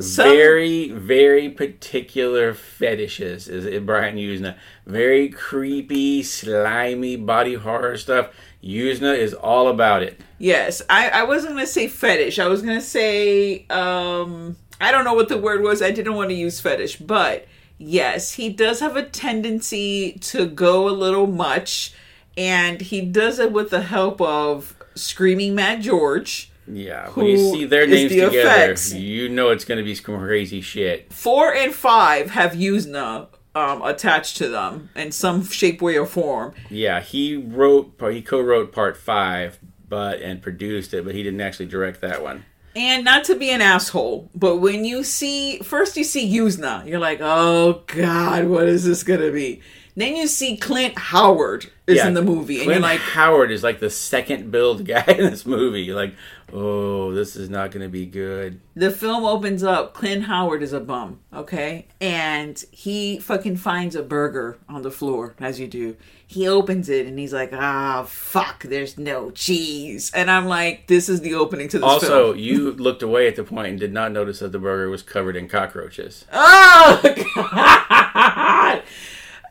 [0.00, 4.56] some very, very particular fetishes is it Brian Usna.
[4.86, 8.30] Very creepy, slimy body horror stuff.
[8.62, 10.20] Usna is all about it.
[10.38, 12.38] Yes, I, I wasn't gonna say fetish.
[12.38, 15.82] I was gonna say um I don't know what the word was.
[15.82, 17.46] I didn't want to use fetish, but
[17.78, 21.92] yes, he does have a tendency to go a little much,
[22.36, 26.47] and he does it with the help of Screaming Mad George.
[26.70, 28.92] Yeah, when you see their names the together, effects?
[28.92, 31.12] you know it's going to be some crazy shit.
[31.12, 36.54] Four and five have Yuzna um attached to them in some shape, way, or form.
[36.70, 41.66] Yeah, he wrote, he co-wrote part five, but and produced it, but he didn't actually
[41.66, 42.44] direct that one.
[42.76, 47.00] And not to be an asshole, but when you see first you see Yuzna, you're
[47.00, 49.62] like, oh god, what is this gonna be?
[49.96, 53.64] Then you see Clint Howard is Yeah, in the movie, and you're like, Howard is
[53.64, 55.82] like the second build guy in this movie.
[55.82, 56.14] You're like,
[56.52, 58.60] oh, this is not going to be good.
[58.74, 59.94] the film opens up.
[59.94, 65.34] Clint Howard is a bum, okay, and he fucking finds a burger on the floor,
[65.40, 65.96] as you do.
[66.26, 71.08] He opens it and he's like, ah, fuck, there's no cheese, and I'm like, this
[71.08, 72.38] is the opening to this Also, film.
[72.38, 75.36] you looked away at the point and did not notice that the burger was covered
[75.36, 76.24] in cockroaches.
[76.32, 77.00] Oh
[77.34, 78.82] God!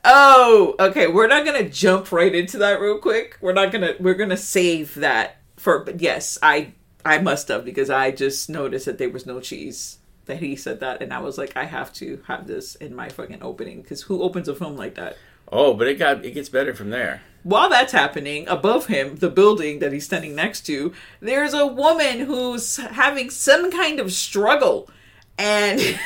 [0.10, 1.08] Oh, okay.
[1.08, 3.38] We're not gonna jump right into that real quick.
[3.42, 3.94] We're not gonna.
[4.00, 5.80] We're gonna save that for.
[5.84, 6.74] But yes, I
[7.06, 10.00] I must have because I just noticed that there was no cheese.
[10.26, 13.08] That he said that, and I was like, I have to have this in my
[13.08, 15.16] fucking opening because who opens a film like that?
[15.50, 17.22] Oh, but it got it gets better from there.
[17.44, 22.20] While that's happening, above him, the building that he's standing next to, there's a woman
[22.20, 24.90] who's having some kind of struggle,
[25.38, 25.80] and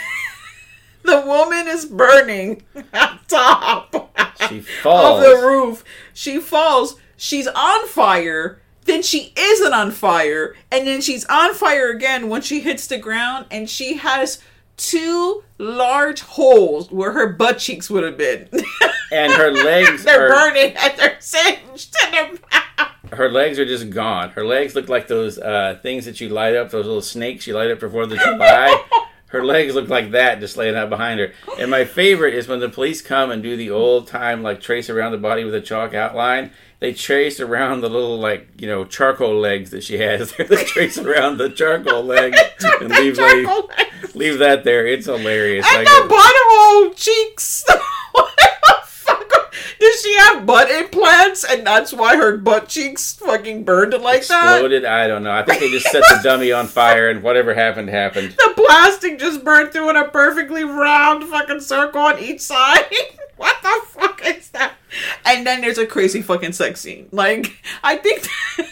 [1.03, 2.61] the woman is burning
[2.93, 4.15] on top
[4.47, 5.21] She of falls.
[5.23, 5.83] the roof.
[6.13, 6.95] She falls.
[7.17, 8.61] She's on fire.
[8.91, 12.97] Then she isn't on fire, and then she's on fire again when she hits the
[12.97, 14.41] ground, and she has
[14.75, 18.49] two large holes where her butt cheeks would have been.
[19.13, 23.91] and her legs they're are burning and they're singed and they're her legs are just
[23.91, 24.31] gone.
[24.31, 27.53] Her legs look like those uh, things that you light up, those little snakes you
[27.53, 28.83] light up for Fourth of July.
[29.27, 31.31] her legs look like that, just laying out behind her.
[31.57, 34.89] And my favorite is when the police come and do the old time like trace
[34.89, 36.51] around the body with a chalk outline.
[36.81, 40.33] They trace around the little like you know charcoal legs that she has.
[40.37, 42.37] they trace around the charcoal legs
[42.81, 44.15] and leave like, legs.
[44.15, 44.87] leave that there.
[44.87, 45.65] It's hilarious.
[45.69, 47.63] and Like, the bottom cheeks.
[48.13, 49.53] what the fuck?
[49.79, 54.53] Did she have butt implants and that's why her butt cheeks fucking burned like that?
[54.53, 54.83] exploded.
[54.83, 55.31] I don't know.
[55.31, 58.31] I think they just set the dummy on fire and whatever happened happened.
[58.31, 62.91] The plastic just burned through in a perfectly round fucking circle on each side.
[63.41, 64.73] What the fuck is that?
[65.25, 67.09] And then there's a crazy fucking sex scene.
[67.11, 67.51] Like,
[67.83, 68.27] I think.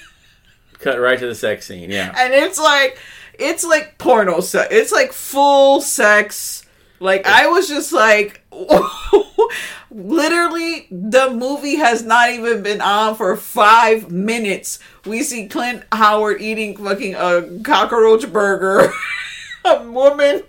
[0.80, 1.90] Cut right to the sex scene.
[1.90, 2.14] Yeah.
[2.16, 2.98] and it's like
[3.34, 4.68] it's like porno sex.
[4.72, 6.66] It's like full sex.
[7.00, 8.46] Like I was just like
[9.92, 14.80] literally the movie has not even been on for 5 minutes.
[15.06, 18.94] We see Clint Howard eating fucking a cockroach burger.
[19.66, 20.44] a woman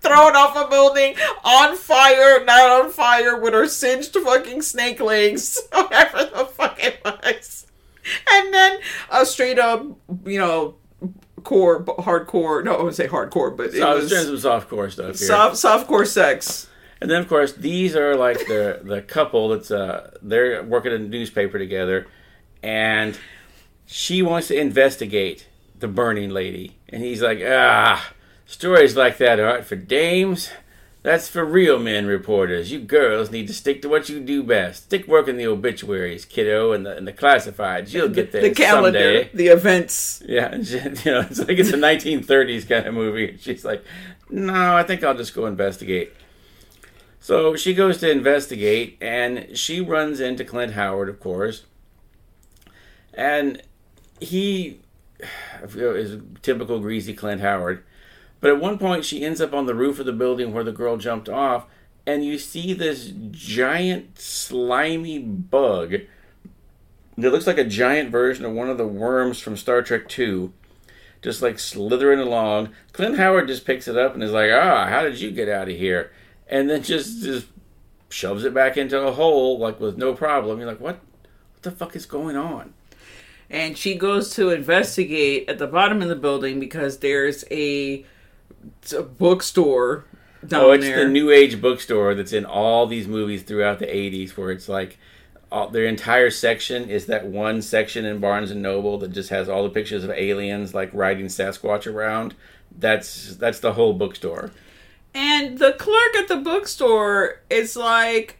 [0.00, 5.60] thrown off a building on fire, not on fire with her singed fucking snake legs.
[5.72, 7.66] Whatever the fuck it was.
[8.30, 8.78] And then
[9.10, 9.84] a straight up,
[10.24, 10.76] you know,
[11.44, 12.64] core, hardcore.
[12.64, 15.28] No, I would say hardcore, but it So I was some softcore stuff here.
[15.28, 16.68] soft, softcore sex.
[17.00, 21.02] And then of course these are like the the couple that's uh they're working in
[21.02, 22.08] a newspaper together
[22.60, 23.16] and
[23.86, 25.46] she wants to investigate
[25.78, 26.76] the burning lady.
[26.88, 28.12] And he's like, ah,
[28.48, 30.50] stories like that aren't for dames.
[31.04, 32.72] That's for real men reporters.
[32.72, 34.84] You girls need to stick to what you do best.
[34.84, 37.92] Stick working the obituaries, kiddo, and the, and the classifieds.
[37.92, 39.30] You'll get there the calendar, someday.
[39.32, 40.22] the events.
[40.26, 43.36] Yeah, she- you know, it's like it's a 1930s kind of movie.
[43.40, 43.84] She's like,
[44.28, 46.12] no, I think I'll just go investigate.
[47.20, 51.64] So she goes to investigate, and she runs into Clint Howard, of course,
[53.14, 53.62] and
[54.20, 54.80] he
[55.62, 57.84] is typical greasy Clint Howard.
[58.40, 60.72] But at one point, she ends up on the roof of the building where the
[60.72, 61.66] girl jumped off,
[62.06, 65.94] and you see this giant slimy bug
[67.16, 70.52] that looks like a giant version of one of the worms from Star Trek Two,
[71.20, 72.70] just like slithering along.
[72.92, 75.68] Clint Howard just picks it up and is like, "Ah, how did you get out
[75.68, 76.12] of here?"
[76.46, 77.48] And then just just
[78.08, 80.58] shoves it back into a hole like with no problem.
[80.58, 81.00] You're like, "What?
[81.54, 82.72] What the fuck is going on?"
[83.50, 88.04] and she goes to investigate at the bottom of the building because there's a,
[88.82, 90.04] it's a bookstore
[90.46, 91.04] down Oh, it's there.
[91.04, 94.98] the New Age bookstore that's in all these movies throughout the '80s, where it's like
[95.50, 99.48] all, their entire section is that one section in Barnes and Noble that just has
[99.48, 102.34] all the pictures of aliens like riding Sasquatch around.
[102.78, 104.50] That's that's the whole bookstore.
[105.14, 108.36] and the clerk at the bookstore is like,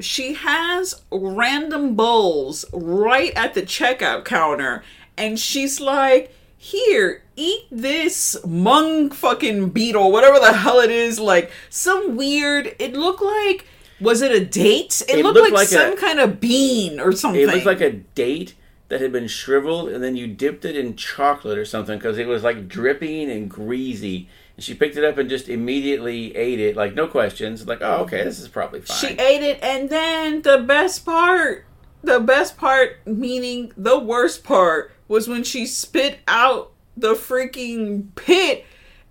[0.00, 4.82] she has random bowls right at the checkout counter,
[5.16, 6.34] and she's like,
[6.66, 12.74] here, eat this mung fucking beetle, whatever the hell it is, like some weird.
[12.78, 13.66] It looked like.
[14.00, 15.00] Was it a date?
[15.08, 17.40] It, It looked, looked like, like some a- kind of bean or something.
[17.40, 18.54] It looked like a date
[18.88, 22.26] that had been shriveled, and then you dipped it in chocolate or something because it
[22.26, 24.28] was like dripping and greasy.
[24.56, 27.66] And she picked it up and just immediately ate it, like no questions.
[27.66, 28.96] Like, oh, okay, this is probably fine.
[28.96, 31.64] She ate it, and then the best part,
[32.02, 38.64] the best part, meaning the worst part, was when she spit out the freaking pit,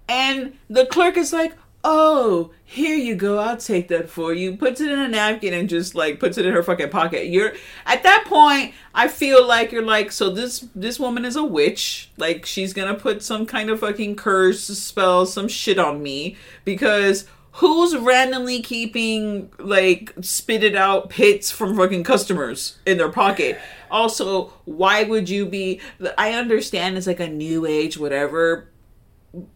[0.08, 1.54] and the clerk is like,
[1.84, 3.38] "Oh, here you go.
[3.38, 6.46] I'll take that for you." Puts it in a napkin and just like puts it
[6.46, 7.28] in her fucking pocket.
[7.28, 7.54] You're
[7.86, 8.74] at that point.
[8.94, 12.12] I feel like you're like, so this this woman is a witch.
[12.18, 17.26] Like she's gonna put some kind of fucking curse spell, some shit on me because
[17.56, 23.60] who's randomly keeping like spitted out pits from fucking customers in their pocket?
[23.90, 25.80] Also why would you be
[26.18, 28.68] i understand it's like a new age whatever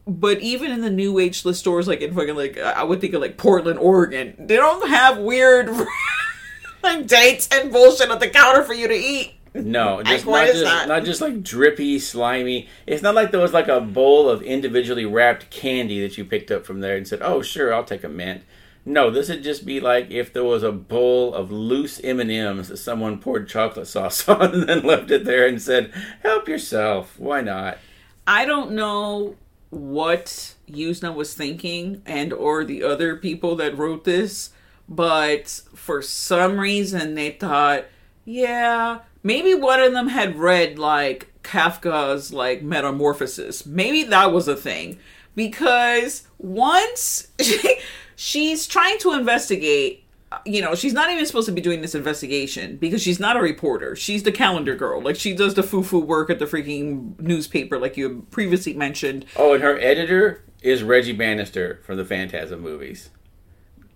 [0.08, 3.14] but even in the new age list stores like in fucking like i would think
[3.14, 5.70] of like portland oregon they don't have weird
[6.84, 10.64] like dates and bullshit at the counter for you to eat No, just not just
[10.64, 10.88] that?
[10.88, 12.68] not just like drippy, slimy.
[12.86, 16.52] It's not like there was like a bowl of individually wrapped candy that you picked
[16.52, 18.44] up from there and said, "Oh, sure, I'll take a mint."
[18.86, 22.32] No, this would just be like if there was a bowl of loose M and
[22.32, 25.92] M's that someone poured chocolate sauce on and then left it there and said,
[26.24, 27.20] "Help yourself.
[27.20, 27.78] Why not?"
[28.26, 29.36] I don't know
[29.70, 34.52] what Yuzna was thinking and or the other people that wrote this,
[34.88, 37.86] but for some reason they thought,
[38.26, 43.65] yeah, maybe one of them had read like Kafka's like Metamorphosis.
[43.65, 44.99] Maybe that was a thing
[45.36, 47.27] because once
[48.15, 51.95] she's trying to investigate uh, you know, she's not even supposed to be doing this
[51.95, 53.95] investigation because she's not a reporter.
[53.95, 55.01] She's the calendar girl.
[55.01, 59.25] Like she does the foo-foo work at the freaking newspaper, like you previously mentioned.
[59.36, 63.10] Oh, and her editor is Reggie Bannister from the Phantasm movies.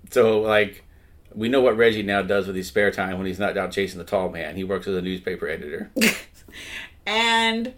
[0.10, 0.84] So, like,
[1.36, 4.00] we know what Reggie now does with his spare time when he's not out chasing
[4.00, 4.56] the tall man.
[4.56, 5.92] He works as a newspaper editor.
[7.06, 7.74] and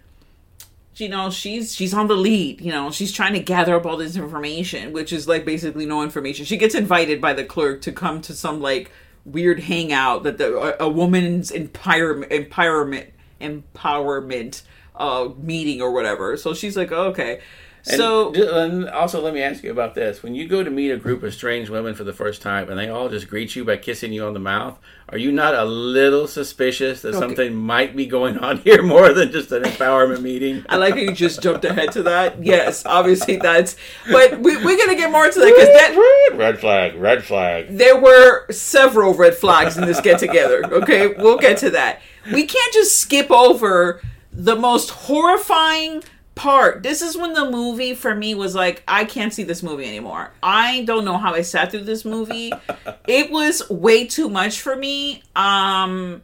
[0.95, 3.97] you know she's she's on the lead you know she's trying to gather up all
[3.97, 7.91] this information which is like basically no information she gets invited by the clerk to
[7.91, 8.91] come to some like
[9.25, 13.07] weird hangout that the a, a woman's empowerment empowerment
[13.41, 14.61] empowerment
[14.95, 17.41] uh meeting or whatever so she's like oh, okay
[17.87, 20.69] And so and um, also, let me ask you about this: when you go to
[20.71, 23.55] meet a group of strange women for the first time, and they all just greet
[23.55, 27.19] you by kissing you on the mouth, are you not a little suspicious that Okay.
[27.19, 30.65] something might be going on here more than just an empowerment meeting?
[30.67, 32.35] I like how you just jumped ahead to that.
[32.43, 33.75] Yes, obviously that's.
[34.11, 37.67] But we, we're gonna get more into that because that red flag, red flag.
[37.77, 40.63] there were several red flags in this get together.
[40.65, 42.01] Okay, we'll get to that.
[42.31, 46.03] We can't just skip over the most horrifying
[46.35, 46.83] part.
[46.83, 50.31] This is when the movie for me was like, I can't see this movie anymore.
[50.43, 52.51] I don't know how I sat through this movie.
[53.07, 55.23] it was way too much for me.
[55.35, 56.21] Um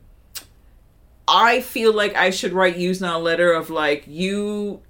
[1.27, 4.81] I feel like I should write Yuzna a letter of like, you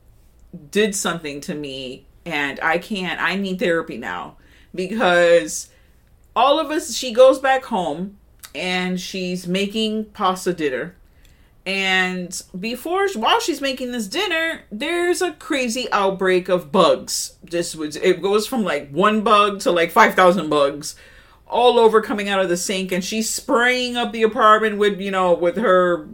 [0.71, 4.38] did something to me and I can't, I need therapy now.
[4.73, 5.69] Because
[6.36, 8.17] all of us, she goes back home
[8.55, 10.95] and she's making pasta dinner.
[11.71, 17.38] And before, while she's making this dinner, there's a crazy outbreak of bugs.
[17.41, 20.95] This was it goes from like one bug to like five thousand bugs,
[21.47, 25.12] all over coming out of the sink, and she's spraying up the apartment with you
[25.12, 26.10] know with her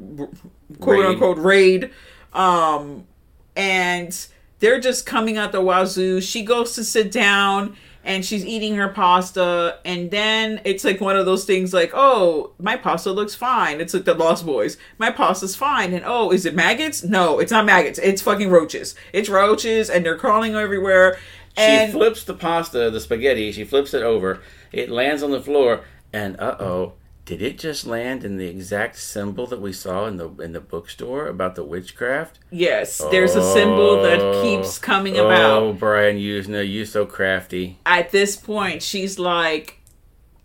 [0.80, 1.06] quote Raid.
[1.08, 1.89] unquote raid.
[2.34, 3.08] Um,
[3.56, 4.28] and
[4.60, 6.22] they're just coming out the wazoo.
[6.22, 7.76] She goes to sit down
[8.08, 12.54] and she's eating her pasta, and then it's like one of those things like, oh,
[12.58, 13.82] my pasta looks fine.
[13.82, 14.78] It's like the Lost Boys.
[14.98, 17.04] My pasta's fine, and oh, is it maggots?
[17.04, 18.00] No, it's not maggots.
[18.00, 18.96] It's fucking roaches.
[19.12, 21.20] It's roaches, and they're crawling everywhere.
[21.58, 23.52] She And flips the pasta, the spaghetti.
[23.52, 24.41] She flips it over.
[24.72, 25.82] It lands on the floor,
[26.13, 26.93] and uh oh,
[27.28, 30.62] did it just land in the exact symbol that we saw in the in the
[30.62, 32.40] bookstore about the witchcraft?
[32.50, 34.42] yes, there's a symbol that oh.
[34.42, 35.62] keeps coming about.
[35.62, 37.78] Oh, Brian, know you so crafty.
[37.86, 39.82] at this point she's like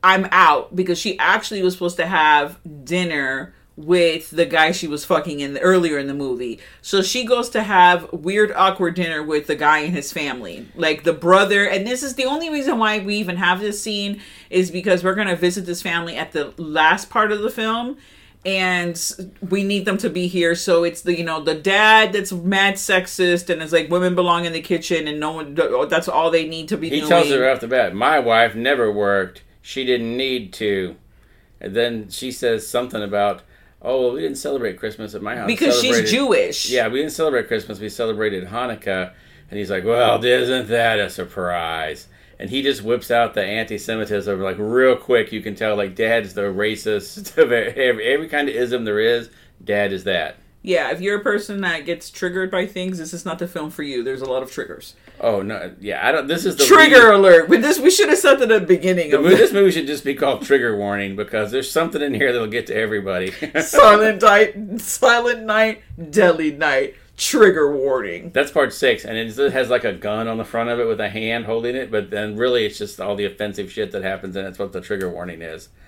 [0.02, 5.04] i'm out because she actually was supposed to have dinner with the guy she was
[5.04, 9.22] fucking in the, earlier in the movie so she goes to have weird awkward dinner
[9.22, 12.78] with the guy and his family like the brother and this is the only reason
[12.78, 16.32] why we even have this scene is because we're going to visit this family at
[16.32, 17.96] the last part of the film
[18.44, 19.12] and
[19.48, 22.74] we need them to be here so it's the you know the dad that's mad
[22.74, 26.30] sexist and it's like women belong in the kitchen and no one oh, that's all
[26.30, 29.42] they need to be He doing tells her off the bat, "My wife never worked.
[29.62, 30.96] She didn't need to."
[31.60, 33.42] And then she says something about,
[33.82, 36.70] "Oh, well, we didn't celebrate Christmas at my house because she's Jewish.
[36.70, 37.78] Yeah, we didn't celebrate Christmas.
[37.80, 39.12] We celebrated Hanukkah."
[39.50, 42.06] And he's like, "Well, isn't that a surprise?"
[42.38, 45.30] And he just whips out the anti-Semitism like real quick.
[45.32, 49.30] You can tell like Dad's the racist of every, every kind of ism there is.
[49.62, 50.36] Dad is that.
[50.62, 50.90] yeah.
[50.90, 53.82] If you're a person that gets triggered by things, this is not the film for
[53.84, 54.02] you.
[54.02, 54.94] There's a lot of triggers.
[55.24, 56.26] Oh no, yeah, I don't.
[56.26, 57.48] This is the Trigger alert!
[57.48, 59.50] With this, we should have said that at the beginning The of movie, this.
[59.50, 62.66] this movie should just be called Trigger Warning because there's something in here that'll get
[62.66, 63.30] to everybody.
[63.60, 66.96] Silent night, silent night, deadly night.
[67.16, 68.30] Trigger warning.
[68.32, 70.98] That's part six, and it has like a gun on the front of it with
[71.00, 74.34] a hand holding it, but then really it's just all the offensive shit that happens,
[74.34, 75.68] and that's what the trigger warning is.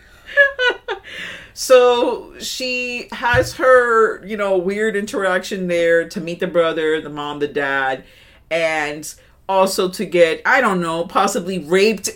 [1.56, 7.38] So she has her, you know, weird interaction there to meet the brother, the mom,
[7.38, 8.02] the dad,
[8.50, 9.14] and
[9.48, 12.10] also to get, I don't know, possibly raped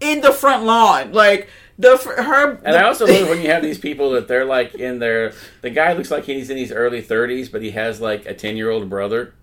[0.00, 1.12] in the front lawn.
[1.12, 1.48] Like
[1.78, 2.60] the her.
[2.64, 5.32] And I also love when you have these people that they're like in their.
[5.62, 8.56] The guy looks like he's in his early 30s, but he has like a 10
[8.56, 9.34] year old brother.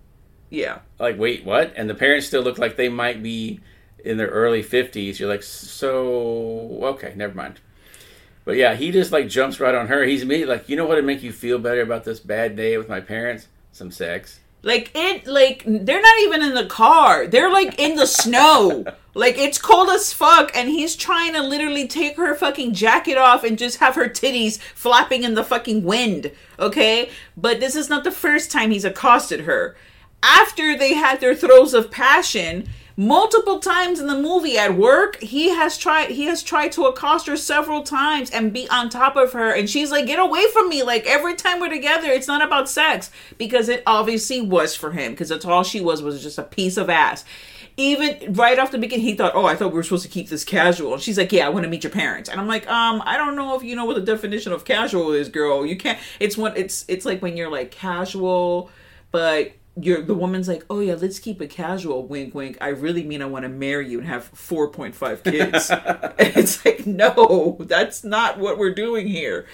[0.50, 0.80] yeah.
[0.98, 1.72] Like, wait, what?
[1.76, 3.60] And the parents still look like they might be
[4.04, 5.18] in their early 50s.
[5.18, 6.78] You're like, so.
[6.82, 7.60] Okay, never mind.
[8.44, 10.04] But yeah, he just like jumps right on her.
[10.04, 12.76] He's immediately like, you know what would make you feel better about this bad day
[12.78, 13.48] with my parents?
[13.72, 14.39] Some sex.
[14.62, 17.26] Like it, like they're not even in the car.
[17.26, 18.84] They're like in the snow.
[19.12, 23.42] Like it's cold as fuck, and he's trying to literally take her fucking jacket off
[23.42, 26.30] and just have her titties flapping in the fucking wind.
[26.60, 29.74] Okay, but this is not the first time he's accosted her.
[30.22, 32.68] After they had their throes of passion,
[33.00, 37.26] multiple times in the movie at work, he has tried he has tried to accost
[37.26, 40.68] her several times and be on top of her, and she's like, "Get away from
[40.68, 44.92] me!" Like every time we're together, it's not about sex because it obviously was for
[44.92, 47.24] him because that's all she was was just a piece of ass.
[47.78, 50.28] Even right off the beginning, he thought, "Oh, I thought we were supposed to keep
[50.28, 52.68] this casual." And she's like, "Yeah, I want to meet your parents." And I'm like,
[52.68, 55.64] "Um, I don't know if you know what the definition of casual is, girl.
[55.64, 55.98] You can't.
[56.18, 58.68] It's what it's it's like when you're like casual,
[59.10, 62.06] but." You're, the woman's like, oh yeah, let's keep it casual.
[62.06, 62.58] Wink, wink.
[62.60, 65.70] I really mean I want to marry you and have four point five kids.
[65.70, 69.46] and it's like, no, that's not what we're doing here.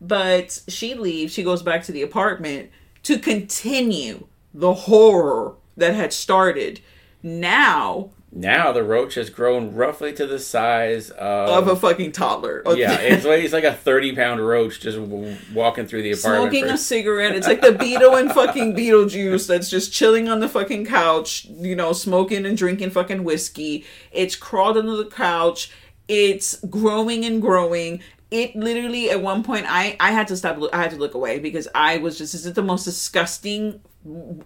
[0.00, 1.32] But she leaves.
[1.32, 2.70] She goes back to the apartment
[3.04, 6.80] to continue the horror that had started.
[7.22, 11.68] Now Now the roach has grown roughly to the size of of.
[11.68, 12.62] a fucking toddler.
[12.76, 16.52] yeah, it's like, it's like a 30 pound roach just w- walking through the apartment.
[16.52, 17.34] smoking for- a cigarette.
[17.34, 21.74] It's like the Beetle and fucking Beetlejuice that's just chilling on the fucking couch, you
[21.74, 23.84] know, smoking and drinking fucking whiskey.
[24.12, 25.72] It's crawled under the couch.
[26.06, 28.00] It's growing and growing.
[28.30, 30.56] It literally at one point I I had to stop.
[30.72, 32.34] I had to look away because I was just.
[32.34, 33.80] Is it the most disgusting?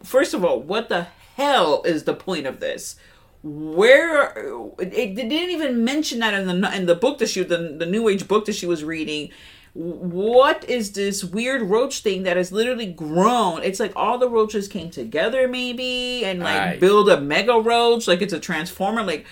[0.02, 1.06] First of all, what the
[1.36, 2.96] hell is the point of this?
[3.45, 4.32] Where
[4.78, 8.09] it, didn't even mention that in the in the book that she the, the new
[8.09, 9.30] age book that she was reading.
[9.74, 13.62] What is this weird roach thing that has literally grown?
[13.62, 18.09] It's like all the roaches came together maybe and like build a mega roach.
[18.09, 19.03] Like it's a transformer.
[19.03, 19.26] Like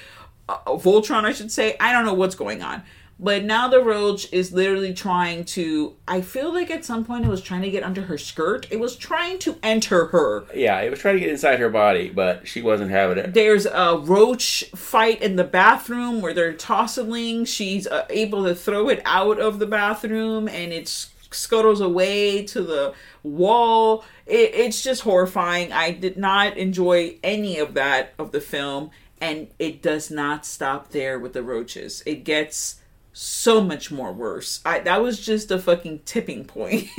[0.48, 1.76] a voltron i should say.
[1.80, 2.82] I don't know what's going on
[3.18, 7.28] but now the roach is literally trying to i feel like at some point it
[7.28, 10.90] was trying to get under her skirt it was trying to enter her yeah, it
[10.90, 13.34] was trying to get inside her body, but she wasn't having it.
[13.34, 17.44] there's a roach fight in the bathroom where they're tossing.
[17.44, 22.62] She's uh, able to throw it out of the bathroom, and it scuttles away to
[22.62, 24.04] the wall.
[24.26, 25.72] It, it's just horrifying.
[25.72, 28.90] I did not enjoy any of that of the film,
[29.20, 32.02] and it does not stop there with the roaches.
[32.06, 32.80] It gets
[33.12, 34.60] so much more worse.
[34.64, 36.88] I that was just a fucking tipping point.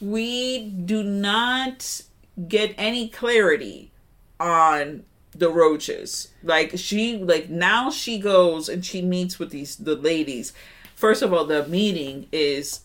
[0.00, 2.02] we do not
[2.48, 3.90] get any clarity
[4.38, 6.28] on the roaches.
[6.42, 10.52] Like she like now she goes and she meets with these the ladies.
[10.94, 12.80] First of all, the meeting is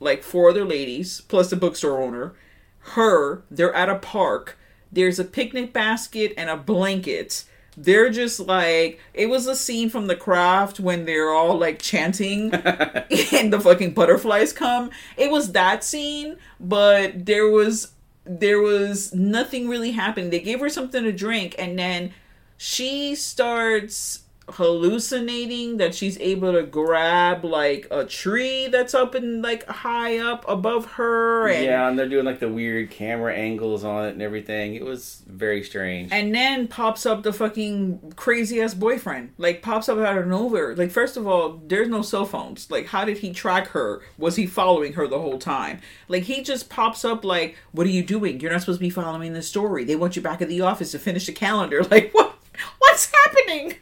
[0.00, 2.34] like four other ladies plus the bookstore owner.
[2.80, 4.58] Her, they're at a park.
[4.92, 7.44] There's a picnic basket and a blanket.
[7.76, 12.54] They're just like it was a scene from the craft when they're all like chanting
[13.32, 14.90] and the fucking butterflies come.
[15.16, 17.92] It was that scene, but there was
[18.24, 20.30] there was nothing really happening.
[20.30, 22.12] They gave her something to drink, and then
[22.56, 29.66] she starts hallucinating that she's able to grab like a tree that's up and like
[29.66, 34.04] high up above her and yeah, and they're doing like the weird camera angles on
[34.06, 34.74] it and everything.
[34.74, 36.12] It was very strange.
[36.12, 39.32] and then pops up the fucking crazy ass boyfriend.
[39.38, 40.74] Like pops up out of nowhere.
[40.76, 42.70] Like first of all there's no cell phones.
[42.70, 44.02] Like how did he track her?
[44.18, 45.80] Was he following her the whole time?
[46.08, 48.40] Like he just pops up like what are you doing?
[48.40, 49.84] You're not supposed to be following the story.
[49.84, 51.82] They want you back at the office to finish the calendar.
[51.94, 52.34] Like what?
[52.78, 53.74] What's happening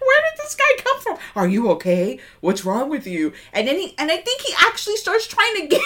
[0.00, 3.76] where did this guy come from are you okay what's wrong with you and then
[3.76, 5.82] he and i think he actually starts trying to get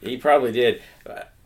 [0.00, 0.82] He probably did.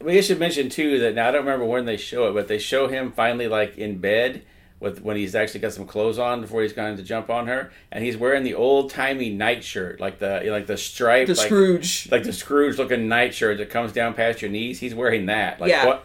[0.00, 2.58] We should mention too that now I don't remember when they show it, but they
[2.58, 4.42] show him finally like in bed
[4.80, 7.70] with when he's actually got some clothes on before he's going to jump on her,
[7.90, 12.08] and he's wearing the old timey nightshirt, like the like the stripe, the like, scrooge
[12.10, 14.80] like the Scrooge looking nightshirt that comes down past your knees.
[14.80, 15.60] He's wearing that.
[15.60, 15.86] Like Yeah.
[15.86, 16.04] what?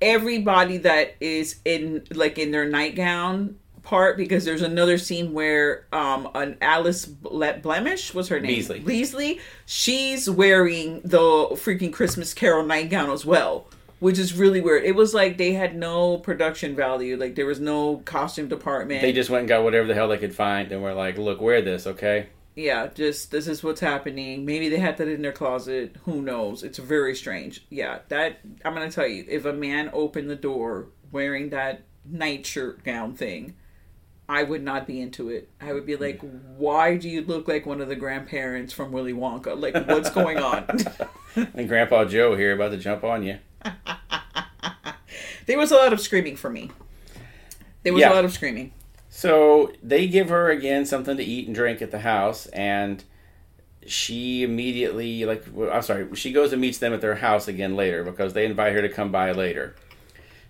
[0.00, 3.56] everybody that is in like in their nightgown
[3.88, 8.48] part because there's another scene where um an Allyce Ble- Blemish was her name?
[8.48, 8.80] Beasley.
[8.80, 9.40] Beasley.
[9.64, 13.66] She's wearing the freaking Christmas Carol nightgown as well
[14.00, 14.84] which is really weird.
[14.84, 17.16] It was like they had no production value.
[17.16, 19.00] Like there was no costume department.
[19.00, 21.40] They just went and got whatever the hell they could find, and were like, "Look,
[21.40, 24.44] wear this, okay?" yeah just this is what's happening.
[24.44, 25.96] Maybe they had that in their closet.
[26.04, 26.62] Who knows?
[26.62, 27.64] It's very strange.
[27.70, 32.84] Yeah that i'm gonna tell you if a man opened the door wearing that nightshirt
[32.84, 33.54] gown thing
[34.28, 36.02] i would not be into it i would be mm-hmm.
[36.02, 36.20] like
[36.56, 40.38] why do you look like one of the grandparents from willy wonka like what's going
[40.38, 40.66] on
[41.54, 43.38] And Grandpa Joe here about to jump on you.
[45.46, 46.70] there was a lot of screaming for me
[47.82, 48.12] there was Yeah.
[48.12, 48.72] a lot of screaming
[49.08, 53.02] So they give her again something to eat and drink at the house, and
[53.86, 58.04] she immediately like I'm sorry, she goes and meets them at their house again later
[58.04, 59.74] because they invite her to come by later.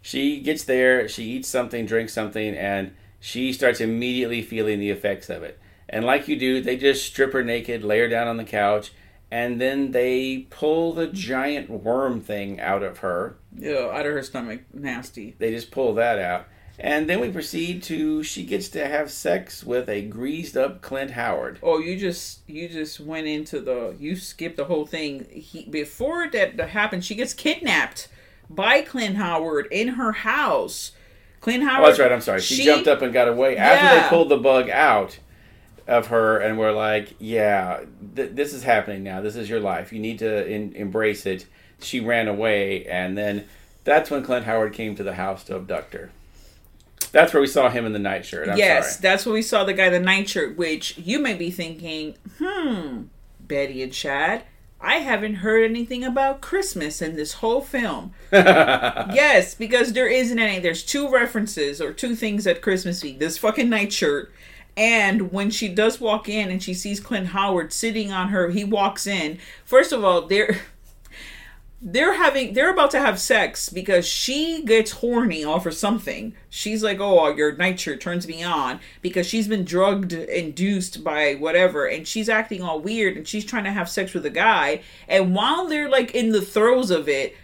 [0.03, 5.29] She gets there, she eats something, drinks something, and she starts immediately feeling the effects
[5.29, 5.59] of it.
[5.89, 8.93] And like you do, they just strip her naked, lay her down on the couch,
[9.31, 13.37] and then they pull the giant worm thing out of her.
[13.57, 16.47] yeah out of her stomach nasty They just pull that out.
[16.81, 21.11] And then we proceed to she gets to have sex with a greased up Clint
[21.11, 21.59] Howard.
[21.63, 25.27] Oh, you just you just went into the you skipped the whole thing.
[25.31, 28.09] He before that, that happened, she gets kidnapped
[28.49, 30.93] by Clint Howard in her house.
[31.41, 31.83] Clint Howard.
[31.85, 32.13] Oh, that's right.
[32.13, 32.41] I'm sorry.
[32.41, 34.03] She, jumped up and got away after Yeah.
[34.03, 35.19] they pulled the bug out
[35.87, 37.81] of her, and we're like, "Yeah,
[38.17, 39.21] th- this is happening now.
[39.21, 39.93] This is your life.
[39.93, 41.47] You need to in- embrace it."
[41.81, 43.45] She ran away, and then
[43.85, 46.11] that's when Clint Howard came to the house to abduct her.
[47.13, 48.49] That's where we saw him in the nightshirt.
[48.49, 49.03] I'm yes, sorry.
[49.03, 50.59] that's when we saw the guy in the nightshirt.
[50.59, 53.05] Which you may be thinking, hmm,
[53.41, 54.43] Betty and Chad.
[54.81, 58.13] I haven't heard anything about Christmas in this whole film.
[58.33, 60.61] yes, because there isn't any.
[60.61, 63.19] There's two references or two things at Christmas Eve.
[63.19, 64.33] This fucking nightshirt.
[64.77, 68.63] And when she does walk in and she sees Clint Howard sitting on her, he
[68.63, 69.39] walks in.
[69.65, 70.61] First of all, they're
[71.81, 76.35] they're having they're about to have sex because she gets horny off or something.
[76.49, 81.87] She's like, "Oh, your nightshirt turns me on" because she's been drugged, induced by whatever,
[81.87, 84.83] and she's acting all weird and she's trying to have sex with a guy.
[85.07, 87.37] And while they're like in the throes of it,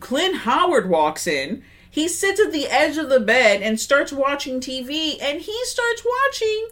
[0.00, 1.62] Clint Howard walks in.
[1.90, 6.02] He sits at the edge of the bed and starts watching TV, and he starts
[6.06, 6.68] watching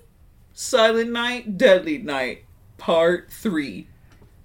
[0.55, 2.45] Silent Night, Deadly Night,
[2.79, 3.90] Part Three.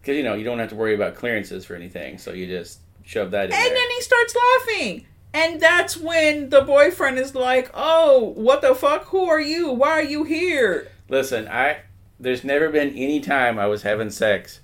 [0.06, 2.80] Because you know you don't have to worry about clearances for anything, so you just
[3.04, 3.74] shove that in And there.
[3.74, 5.06] then he starts laughing.
[5.34, 9.06] And that's when the boyfriend is like, "Oh, what the fuck?
[9.06, 9.72] Who are you?
[9.72, 11.80] Why are you here?" Listen, I
[12.20, 14.62] there's never been any time I was having sex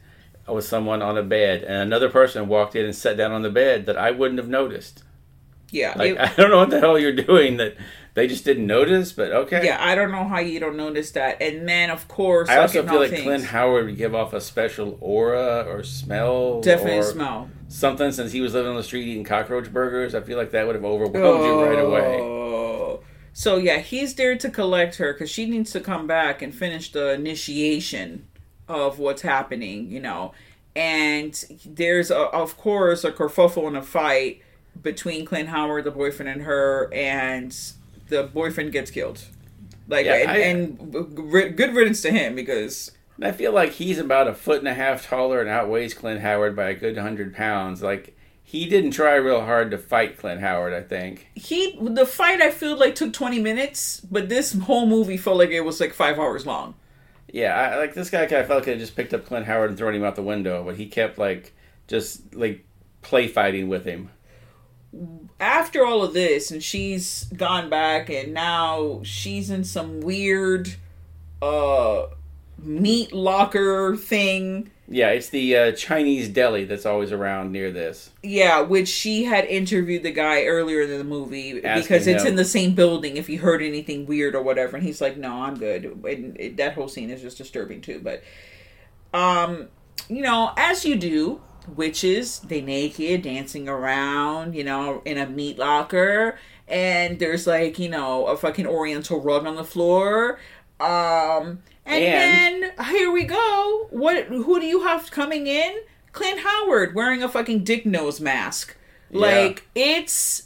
[0.47, 3.49] with someone on a bed and another person walked in and sat down on the
[3.49, 5.03] bed that I wouldn't have noticed.
[5.71, 7.75] Yeah, Like it- I don't know what the hell you're doing that
[8.13, 9.65] They just didn't notice, but okay.
[9.65, 11.41] Yeah, I don't know how you don't notice that.
[11.41, 14.41] And then, of course, I also feel like things, Clint Howard would give off a
[14.41, 16.59] special aura or smell.
[16.59, 17.49] definitely smell.
[17.69, 20.13] Something since he was living on the street eating cockroach burgers.
[20.13, 22.19] I feel like that would have overwhelmed you right away.
[22.19, 23.01] Oh.
[23.31, 26.91] So yeah, he's there to collect her because she needs to come back and finish
[26.91, 28.27] the initiation
[28.67, 30.33] of what's happening, you know.
[30.75, 34.41] And there's a, of course a kerfuffle and a fight
[34.81, 37.57] between Clint Howard, the boyfriend, and her, and
[38.11, 39.23] the boyfriend gets killed.
[39.87, 42.91] Like Yeah, and, I- and ri- good riddance to him because
[43.21, 46.55] I feel like he's about a foot and a half taller and outweighs Clint Howard
[46.55, 47.81] by a good hundred pounds.
[47.81, 50.73] Like he didn't try real hard to fight Clint Howard.
[50.73, 51.27] I think.
[51.35, 55.49] he the fight I feel like took 20 minutes, but this whole movie felt like
[55.49, 56.75] it was like five hours long.
[57.33, 58.23] Yeah, I, like this guy.
[58.23, 60.63] I felt could have just picked up Clint Howard and thrown him out the window,
[60.65, 61.53] but he kept like
[61.87, 62.65] just like
[63.01, 64.09] play fighting with him.
[65.39, 70.75] After all of this and she's gone back and now she's in some weird
[71.41, 72.07] uh
[72.63, 78.11] meat locker thing Yeah, it's the uh, Chinese deli that's always around near this.
[78.21, 82.31] yeah which she had interviewed the guy earlier in the movie Asking because it's him.
[82.31, 85.41] in the same building if he heard anything weird or whatever and he's like no
[85.41, 88.21] i'm good and it, that whole scene is just disturbing too but
[89.13, 89.67] um
[90.09, 95.57] you know as you do witches they naked dancing around you know in a meat
[95.57, 96.37] locker.
[96.67, 100.39] And there's like you know a fucking oriental rug on the floor.
[100.79, 103.87] Um and, And- then here we go.
[103.89, 105.73] What who do you have coming in?
[106.11, 108.75] Clint howard wearing a fucking dick nose mask.
[109.11, 110.43] Like it's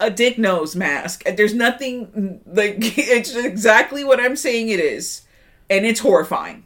[0.00, 1.24] a dick nose mask.
[1.24, 5.22] There's nothing like it's exactly what i'm saying it is.
[5.70, 6.64] And it's horrifying.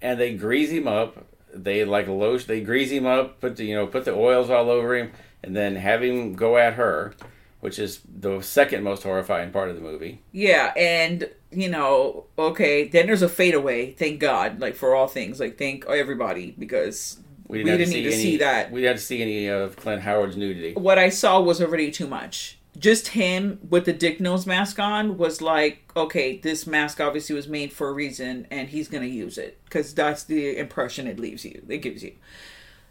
[0.00, 1.24] And they grease him up.
[1.54, 2.48] They like lotion.
[2.48, 3.40] They grease him up.
[3.40, 6.56] Put the you know put the oils all over him, and then have him go
[6.56, 7.14] at her,
[7.60, 10.22] which is the second most horrifying part of the movie.
[10.32, 13.92] Yeah, and you know, okay, then there's a fadeaway.
[13.92, 18.04] Thank God, like for all things, like thank everybody because we didn't, didn't, to need
[18.04, 18.70] to any, see that.
[18.70, 20.74] We didn't have to see any of Clint Howard's nudity.
[20.74, 22.58] What I saw was already too much.
[22.82, 27.46] Just him with the dick nose mask on was like, okay, this mask obviously was
[27.46, 31.44] made for a reason, and he's gonna use it because that's the impression it leaves
[31.44, 31.62] you.
[31.68, 32.14] It gives you.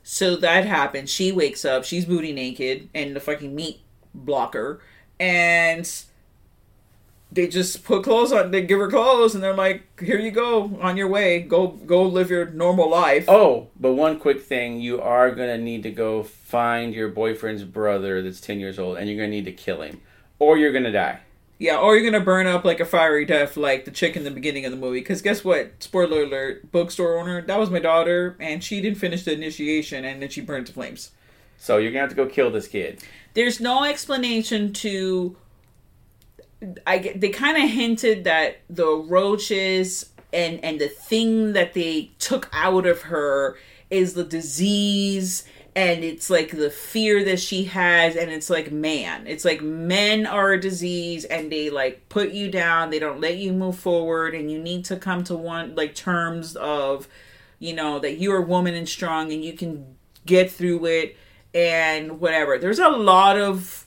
[0.01, 1.09] So that happens.
[1.09, 1.83] She wakes up.
[1.83, 3.81] She's booty naked and the fucking meat
[4.13, 4.81] blocker,
[5.19, 5.85] and
[7.31, 8.51] they just put clothes on.
[8.51, 11.39] They give her clothes, and they're like, "Here you go, on your way.
[11.39, 15.83] Go, go live your normal life." Oh, but one quick thing: you are gonna need
[15.83, 19.51] to go find your boyfriend's brother that's ten years old, and you're gonna need to
[19.51, 20.01] kill him,
[20.39, 21.19] or you're gonna die.
[21.57, 24.31] Yeah, or you're gonna burn up like a fiery death, like the chick in the
[24.31, 24.99] beginning of the movie.
[24.99, 25.71] Because guess what?
[25.79, 27.41] Spoiler alert: bookstore owner.
[27.41, 30.73] That was my daughter, and she didn't finish the initiation, and then she burned to
[30.73, 31.11] flames.
[31.57, 33.03] So you're gonna have to go kill this kid.
[33.33, 35.37] there's no explanation to
[36.85, 42.49] i they kind of hinted that the roaches and and the thing that they took
[42.53, 43.57] out of her
[43.89, 45.43] is the disease
[45.75, 49.25] and it's like the fear that she has and it's like man.
[49.25, 52.89] It's like men are a disease and they like put you down.
[52.89, 56.55] They don't let you move forward and you need to come to one like terms
[56.57, 57.07] of
[57.59, 59.95] you know that you're a woman and strong and you can
[60.25, 61.17] get through it
[61.53, 62.57] and whatever.
[62.57, 63.85] There's a lot of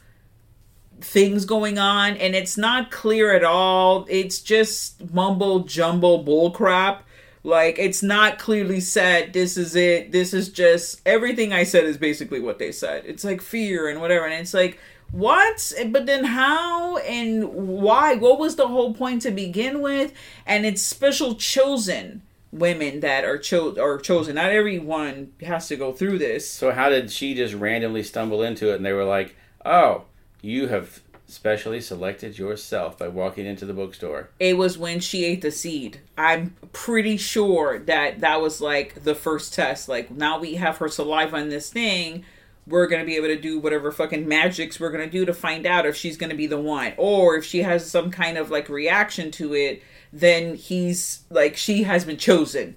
[1.01, 4.07] things going on and it's not clear at all.
[4.09, 7.05] It's just mumble jumble bull crap
[7.47, 11.99] like it's not clearly said this is it this is just everything i said is
[11.99, 13.05] basically what they said.
[13.05, 14.79] It's like fear and whatever and it's like
[15.15, 15.73] what?
[15.91, 18.17] But then how and why?
[18.17, 20.13] What was the whole point to begin with?
[20.45, 24.35] And it's special chosen women that are cho- are chosen.
[24.35, 26.51] Not everyone has to go through this.
[26.51, 30.05] So how did she just randomly stumble into it, and they were like, "Oh,
[30.45, 35.41] you have specially selected yourself by walking into the bookstore." it was when she ate
[35.41, 36.01] the seed.
[36.19, 39.89] I'm pretty sure that that was like the first test.
[39.89, 42.25] Like now we have her saliva in this thing.
[42.67, 45.87] We're gonna be able to do whatever fucking magics we're gonna do to find out
[45.87, 49.31] if she's gonna be the one, or if she has some kind of like reaction
[49.33, 49.83] to it.
[50.13, 52.77] Then he's like she has been chosen,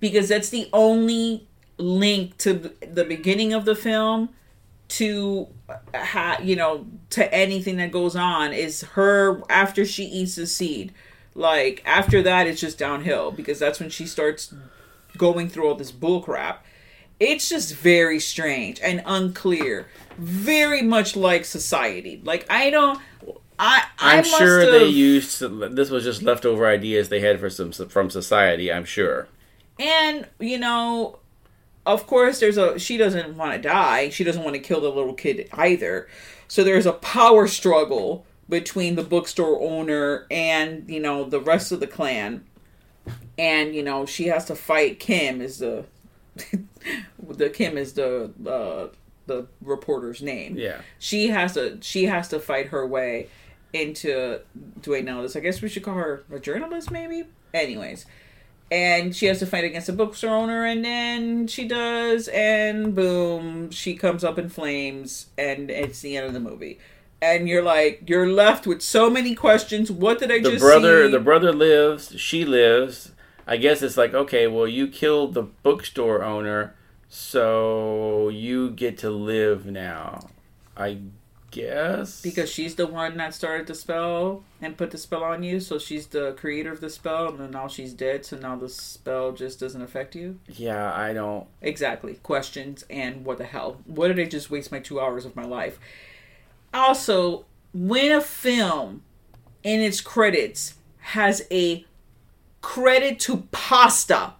[0.00, 1.46] because that's the only
[1.78, 4.30] link to the beginning of the film
[4.88, 5.48] to
[5.94, 10.92] ha, you know to anything that goes on is her after she eats the seed
[11.34, 14.54] like after that it's just downhill because that's when she starts
[15.16, 16.64] going through all this bull crap
[17.20, 23.00] it's just very strange and unclear very much like society like i don't
[23.58, 27.50] i I I'm must sure they used this was just leftover ideas they had for
[27.50, 28.72] some from society.
[28.72, 29.28] I'm sure.
[29.78, 31.17] And you know,
[31.88, 34.10] of course, there's a she doesn't want to die.
[34.10, 36.08] She doesn't want to kill the little kid either.
[36.46, 41.80] So there's a power struggle between the bookstore owner and you know the rest of
[41.80, 42.44] the clan
[43.36, 45.84] and you know she has to fight kim is the
[47.28, 48.88] the kim is the uh
[49.26, 50.80] the reporter's name Yeah.
[50.98, 53.28] she has to she has to fight her way
[53.74, 54.40] into
[54.86, 55.36] know this?
[55.36, 57.24] I guess we should call her a journalist maybe.
[57.52, 58.06] Anyways.
[58.70, 63.70] And she has to fight against the bookstore owner and then she does and boom,
[63.70, 66.78] she comes up in flames and it's the end of the movie.
[67.22, 69.90] And you're like you're left with so many questions.
[69.90, 71.12] What did I The just brother, see?
[71.12, 72.14] the brother lives.
[72.20, 73.12] She lives.
[73.46, 76.74] I guess it's like okay, well, you killed the bookstore owner,
[77.08, 80.28] so you get to live now.
[80.76, 80.98] I
[81.50, 85.60] guess because she's the one that started the spell and put the spell on you,
[85.60, 88.68] so she's the creator of the spell, and then now she's dead, so now the
[88.68, 90.38] spell just doesn't affect you.
[90.46, 91.46] yeah, I don't.
[91.62, 92.14] Exactly.
[92.22, 93.78] Questions and what the hell?
[93.86, 95.78] What did I just waste my two hours of my life?
[96.74, 99.02] Also, when a film
[99.62, 101.84] in its credits has a
[102.60, 104.34] credit to pasta,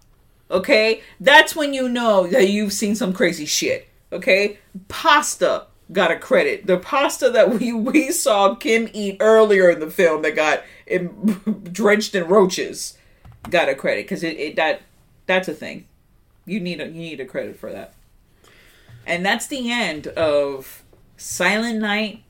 [0.51, 3.87] okay, that's when you know that you've seen some crazy shit.
[4.11, 4.57] Okay,
[4.87, 6.67] pasta got a credit.
[6.67, 11.63] The pasta that we we saw Kim eat earlier in the film that got em-
[11.71, 12.97] drenched in roaches
[13.49, 14.81] got a credit because it, it that
[15.25, 15.85] that's a thing.
[16.45, 17.93] You need a you need a credit for that.
[19.05, 20.83] And that's the end of
[21.17, 22.23] Silent Night,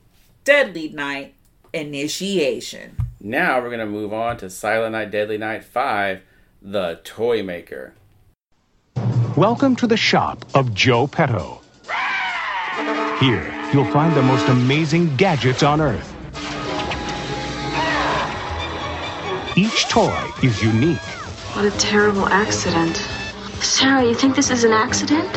[0.44, 1.34] Deadly Night,
[1.72, 2.96] Initiation.
[3.20, 6.22] Now we're gonna move on to Silent Night, Deadly Night Five,
[6.62, 7.94] the Toy Maker.
[9.36, 11.60] Welcome to the shop of Joe Petto.
[13.18, 16.06] Here, you'll find the most amazing gadgets on Earth.
[19.56, 20.98] Each toy is unique.
[21.54, 22.96] What a terrible accident.
[23.60, 25.28] Sarah, you think this is an accident?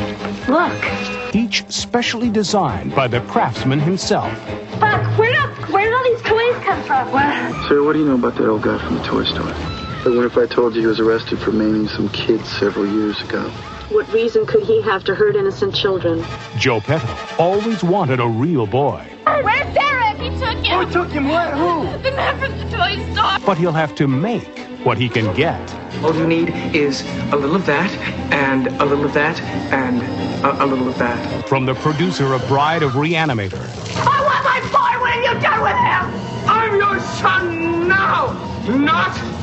[0.47, 1.35] Look.
[1.35, 4.31] Each specially designed by the craftsman himself.
[4.79, 7.11] Buck, where did, where did all these toys come from?
[7.11, 7.67] What?
[7.67, 9.51] Sir, what do you know about that old guy from the toy store?
[9.51, 13.19] I wonder if I told you he was arrested for maiming some kids several years
[13.21, 13.51] ago.
[13.89, 16.23] What reason could he have to hurt innocent children?
[16.57, 20.17] Joe Petto always wanted a real boy, Where's Derek?
[20.17, 20.89] He took him.
[20.91, 21.53] took him what?
[21.53, 21.83] Who?
[22.01, 23.45] The man from the toy store.
[23.45, 25.59] but he'll have to make what he can get.
[26.03, 27.91] All you need is a little of that,
[28.33, 29.39] and a little of that,
[29.71, 30.01] and
[30.43, 31.47] a, a little of that.
[31.47, 33.61] From the producer of Bride of Reanimator,
[33.97, 34.99] I want my boy.
[35.01, 36.49] What have you done with him?
[36.49, 38.33] I'm your son now,
[38.67, 39.42] not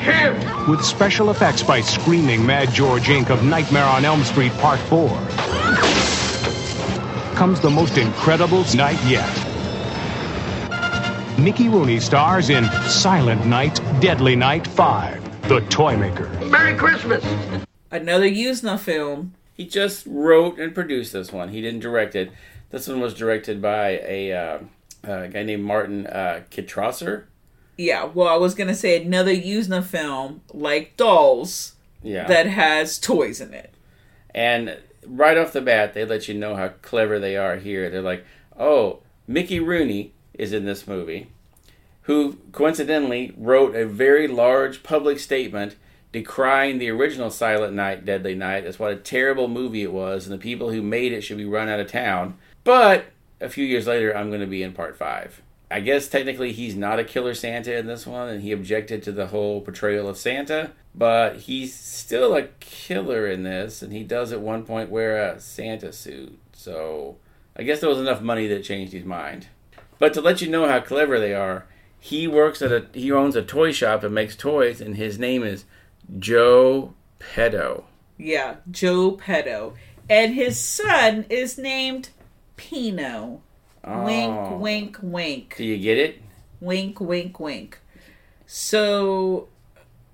[0.00, 0.70] him.
[0.70, 3.30] with special effects by Screaming Mad George Inc.
[3.30, 5.08] of Nightmare on Elm Street Part 4,
[7.36, 9.28] comes the most incredible night yet.
[11.38, 16.28] Mickey Rooney stars in Silent Night, Deadly Night 5, The Toy Maker.
[16.44, 17.24] Merry Christmas.
[17.90, 19.34] Another Yuzna film.
[19.54, 21.48] He just wrote and produced this one.
[21.48, 22.30] He didn't direct it.
[22.70, 24.58] This one was directed by a, uh,
[25.02, 27.24] a guy named Martin uh, Kitrosser.
[27.80, 32.26] Yeah, well, I was gonna say another Yuzna film like Dolls Yeah.
[32.26, 33.72] that has toys in it.
[34.34, 34.76] And
[35.06, 37.88] right off the bat, they let you know how clever they are here.
[37.88, 38.24] They're like,
[38.58, 41.28] oh, Mickey Rooney is in this movie,
[42.02, 45.76] who coincidentally wrote a very large public statement
[46.12, 50.34] decrying the original Silent Night, Deadly Night as what a terrible movie it was, and
[50.34, 52.36] the people who made it should be run out of town.
[52.62, 53.06] But
[53.40, 55.40] a few years later, I'm going to be in part five.
[55.70, 59.12] I guess technically he's not a killer Santa in this one, and he objected to
[59.12, 64.32] the whole portrayal of Santa, but he's still a killer in this, and he does
[64.32, 66.38] at one point wear a Santa suit.
[66.52, 67.18] So
[67.56, 69.46] I guess there was enough money that changed his mind.
[70.00, 71.66] But to let you know how clever they are,
[72.00, 75.44] he works at a he owns a toy shop and makes toys, and his name
[75.44, 75.66] is
[76.18, 77.84] Joe Pedo.
[78.18, 79.74] Yeah, Joe Pedo,
[80.08, 82.10] And his son is named
[82.56, 83.42] Pino.
[83.84, 84.04] Oh.
[84.04, 85.54] Wink, wink, wink.
[85.56, 86.22] Do you get it?
[86.60, 87.80] Wink, wink, wink.
[88.46, 89.48] So,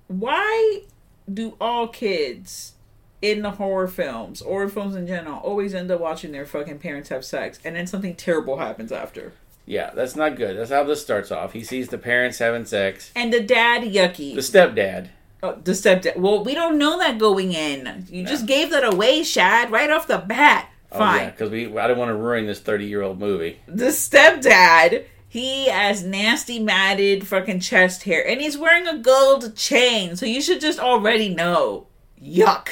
[0.07, 0.83] why
[1.31, 2.73] do all kids
[3.21, 7.09] in the horror films, or films in general, always end up watching their fucking parents
[7.09, 9.33] have sex and then something terrible happens after?
[9.65, 10.57] Yeah, that's not good.
[10.57, 11.51] That's how this starts off.
[11.51, 13.11] He sees the parents having sex.
[13.15, 14.33] And the dad, yucky.
[14.33, 15.09] The stepdad.
[15.43, 16.15] Oh, the stepdad.
[16.15, 18.05] Well, we don't know that going in.
[18.09, 20.69] You just gave that away, Shad, right off the bat.
[20.91, 21.19] Oh Fine.
[21.19, 23.59] yeah, because we I don't want to ruin this thirty-year-old movie.
[23.67, 30.15] the stepdad, he has nasty matted fucking chest hair and he's wearing a gold chain,
[30.15, 31.87] so you should just already know.
[32.23, 32.69] Yuck.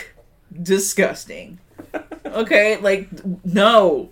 [0.62, 1.60] Disgusting.
[2.26, 3.10] okay, like
[3.46, 4.12] no.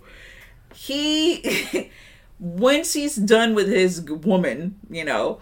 [0.74, 1.90] He
[2.38, 5.40] once he's done with his woman, you know,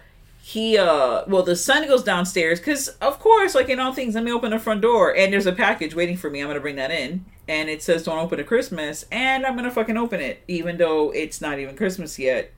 [0.53, 4.23] he uh well the son goes downstairs because of course like in all things let
[4.23, 5.17] me open the front door.
[5.17, 6.41] And there's a package waiting for me.
[6.41, 7.25] I'm gonna bring that in.
[7.49, 9.07] And it says don't open at christmas.
[9.11, 10.43] And i'm gonna fucking open it.
[10.49, 12.53] Even though it's not even christmas yet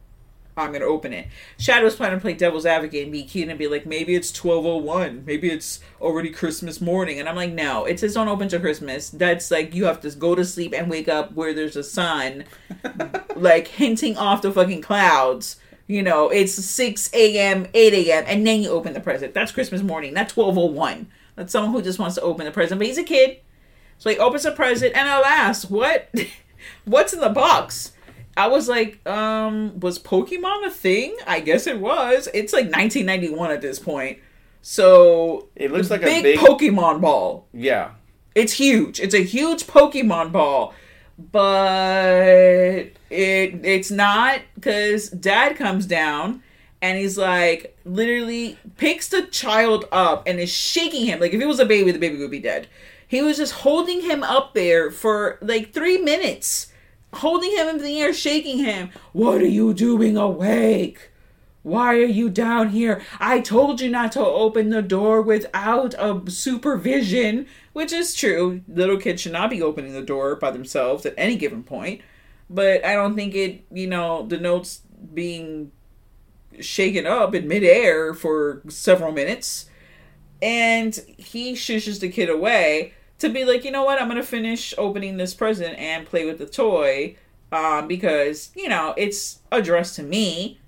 [0.57, 1.29] I'm gonna open it.
[1.59, 4.65] Shadow's planning to play devil's advocate and be cute and be like, maybe it's twelve
[4.65, 8.49] oh one, maybe it's already Christmas morning, and I'm like, no, it says don't open
[8.49, 9.11] to Christmas.
[9.11, 12.45] That's like you have to go to sleep and wake up where there's a sun,
[13.37, 15.57] like hinting off the fucking clouds.
[15.87, 19.35] You know, it's six a.m., eight a.m., and then you open the present.
[19.35, 20.15] That's Christmas morning.
[20.15, 21.09] That's twelve oh one.
[21.37, 23.39] That's someone who just wants to open the present, but he's a kid,
[23.99, 26.09] so he opens the present, and alas, what?
[26.87, 27.93] What's in the box?
[28.37, 31.17] I was like, um, was Pokemon a thing?
[31.27, 32.29] I guess it was.
[32.35, 34.19] It's like 1991 at this point.
[34.63, 37.47] So It looks like a big- Pokemon ball.
[37.53, 37.91] Yeah.
[38.35, 38.99] It's huge.
[38.99, 40.73] It's a huge Pokemon ball,
[41.19, 46.43] but it it's not because Dad comes down
[46.83, 51.47] and he's like literally picks the child up and is shaking him like if it
[51.47, 52.67] was a baby, the baby would be dead.
[53.07, 56.73] He was just holding him up there for like three minutes,
[57.13, 58.91] holding him in the air, shaking him.
[59.13, 61.11] What are you doing awake?
[61.65, 63.03] Why are you down here?
[63.19, 68.61] I told you not to open the door without a supervision, which is true.
[68.69, 72.03] Little kids should not be opening the door by themselves at any given point.
[72.51, 74.83] But I don't think it, you know, denotes
[75.15, 75.73] being
[76.61, 79.71] shaken up in midair for several minutes.
[80.43, 84.27] And he shushes the kid away to be like, you know what, I'm going to
[84.27, 87.17] finish opening this present and play with the toy
[87.51, 90.61] um, because, you know, it's addressed to me.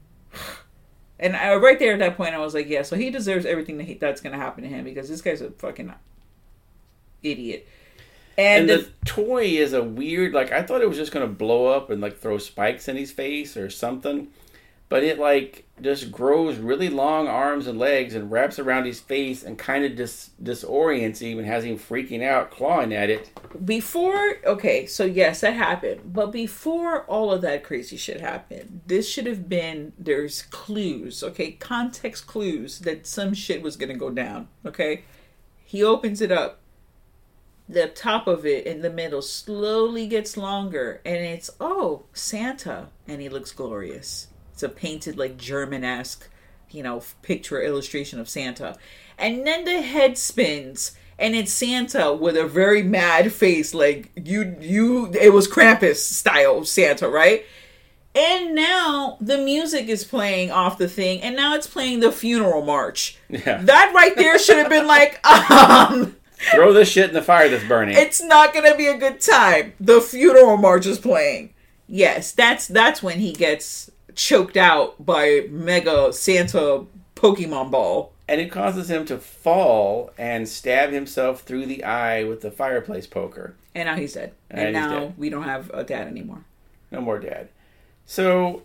[1.18, 3.78] And I, right there at that point, I was like, yeah, so he deserves everything
[3.78, 5.92] that he, that's going to happen to him because this guy's a fucking
[7.22, 7.66] idiot.
[8.38, 11.66] And, And, the toy is a weird like I thought it was just gonna blow
[11.66, 14.28] up and like throw spikes in his face or something.
[14.88, 19.42] But it like just grows really long arms and legs and wraps around his face
[19.42, 23.30] and kind of dis- disorients him and has him freaking out, clawing at it.
[23.64, 29.08] before okay so yes that happened but before all of that crazy shit happened this
[29.08, 34.48] should have been there's clues okay context clues that some shit was gonna go down
[34.64, 35.04] okay
[35.64, 36.60] he opens it up
[37.68, 43.20] the top of it in the middle slowly gets longer and it's oh santa and
[43.20, 46.30] he looks glorious it's a painted like german-esque
[46.70, 48.74] you know picture illustration of santa
[49.18, 54.56] and then the head spins and it's santa with a very mad face like you
[54.58, 57.44] you it was krampus style santa right
[58.14, 62.62] and now the music is playing off the thing and now it's playing the funeral
[62.64, 63.58] march Yeah.
[63.62, 66.16] that right there should have been like um
[66.52, 67.94] Throw this shit in the fire that's burning.
[67.98, 69.72] it's not gonna be a good time.
[69.80, 71.54] The funeral march is playing.
[71.88, 78.12] Yes, that's that's when he gets choked out by Mega Santa Pokemon Ball.
[78.28, 83.06] and it causes him to fall and stab himself through the eye with the fireplace
[83.06, 83.54] poker.
[83.74, 84.32] And now he's dead.
[84.50, 85.14] And, And now dead.
[85.16, 86.44] we don't have a dad anymore.
[86.90, 87.48] No more dad.
[88.06, 88.62] So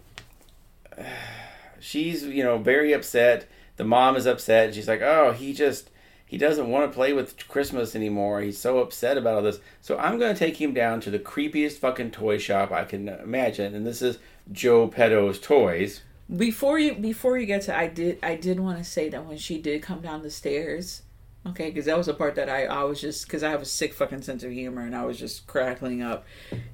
[1.80, 3.47] she's, you know, very upset.
[3.78, 4.74] The mom is upset.
[4.76, 5.89] She's like, "Oh, he just
[6.26, 8.41] he doesn't want to play with Christmas anymore.
[8.41, 11.20] He's so upset about all this." So I'm going to take him down to the
[11.20, 14.18] creepiest fucking toy shop I can imagine, and this is
[14.52, 16.02] Joe Petto's Toys.
[16.34, 19.38] Before you before you get to I did I did want to say that when
[19.38, 21.02] she did come down the stairs,
[21.46, 23.66] okay, because that was a part that I I was just because I have a
[23.66, 26.26] sick fucking sense of humor and I was just crackling up.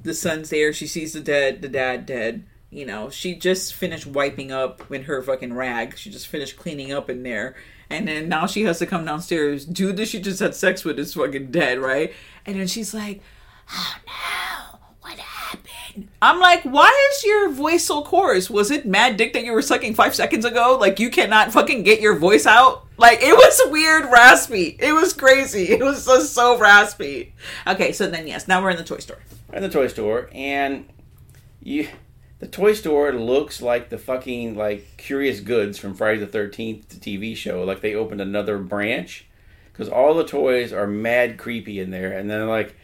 [0.03, 2.45] The son's there, she sees the dead, the dad dead.
[2.69, 5.97] You know, she just finished wiping up in her fucking rag.
[5.97, 7.55] She just finished cleaning up in there.
[7.89, 9.65] And then now she has to come downstairs.
[9.65, 12.13] Dude that she just had sex with is fucking dead, right?
[12.45, 13.21] And then she's like,
[13.71, 14.66] oh no,
[16.21, 18.49] I'm like, why is your voice so coarse?
[18.49, 20.77] Was it mad dick that you were sucking five seconds ago?
[20.79, 22.85] Like you cannot fucking get your voice out?
[22.97, 24.75] Like it was weird raspy.
[24.79, 25.69] It was crazy.
[25.69, 27.33] It was just so raspy.
[27.65, 29.19] Okay, so then yes, now we're in the toy store.
[29.53, 30.87] in the toy store and
[31.61, 31.87] you
[32.39, 37.35] the toy store looks like the fucking like curious goods from friday the 13th tv
[37.35, 39.25] show like they opened another branch
[39.71, 42.75] because all the toys are mad creepy in there and then like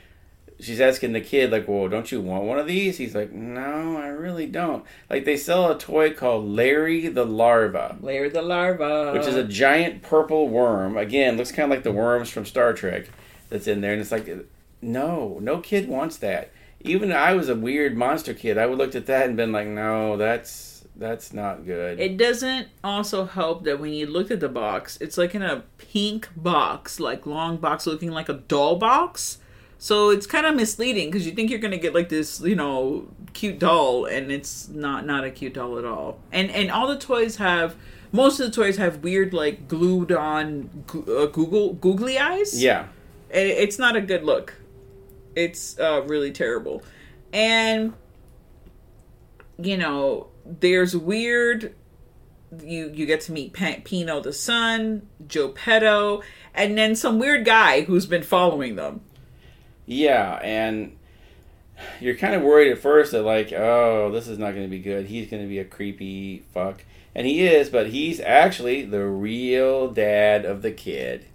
[0.64, 3.97] she's asking the kid like well don't you want one of these he's like no
[3.97, 9.14] i really don't like they sell a toy called larry the larva Larry the larva.
[9.14, 10.97] which is a giant purple worm.
[10.97, 13.09] Again, looks kind of like the worms from Star Trek
[13.49, 13.93] that's in there.
[13.93, 14.30] And it's like,
[14.82, 16.51] no, no kid wants that.
[16.82, 18.57] Even I was a weird monster kid.
[18.57, 21.99] I would looked at that and been like, no, that's that's not good.
[21.99, 25.64] It doesn't also help that when you looked at the box, it's like in a
[25.78, 29.39] pink box, like long box looking like a doll box.
[29.84, 33.06] So it's kind of misleading because you think you're gonna get like this, you know,
[33.34, 36.22] cute doll, and it's not not a cute doll at all.
[36.32, 37.76] And and all the toys have,
[38.14, 42.64] most of the toys have weird like glued on uh, Google googly eyes.
[42.64, 42.88] yeah,
[43.30, 44.54] And it's not a good look.
[45.36, 46.82] It's uh, really terrible.
[47.34, 47.92] And
[49.62, 51.76] you know, there's weird.
[52.58, 56.24] You you get to meet Pino the son, Joe Petto,
[56.54, 59.02] and then some weird guy who's been following them.
[59.86, 60.98] Yeah, and
[62.00, 64.80] you're kind of worried at first that like, oh, this is not going to be
[64.80, 65.08] good.
[65.08, 69.90] He's going to be a creepy fuck, and he is, but he's actually the real
[69.90, 71.26] dad of the kid,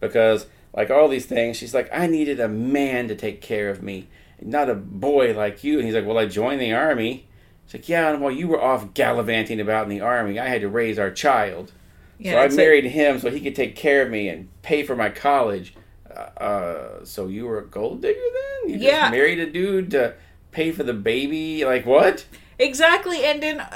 [0.00, 3.82] because like all these things, she's like, I needed a man to take care of
[3.82, 4.08] me,
[4.40, 5.76] not a boy like you.
[5.78, 7.26] And he's like, well, I joined the army.
[7.66, 10.62] She's like, yeah, and while you were off gallivanting about in the army, I had
[10.62, 11.72] to raise our child.
[12.18, 14.96] Yeah, so I married him so he could take care of me and pay for
[14.96, 15.74] my college.
[16.16, 18.70] Uh, Uh, so you were a gold digger then?
[18.70, 19.10] You just Yeah.
[19.10, 20.14] married a dude to
[20.50, 21.64] pay for the baby?
[21.64, 22.24] Like what?
[22.58, 23.70] Exactly, and then uh,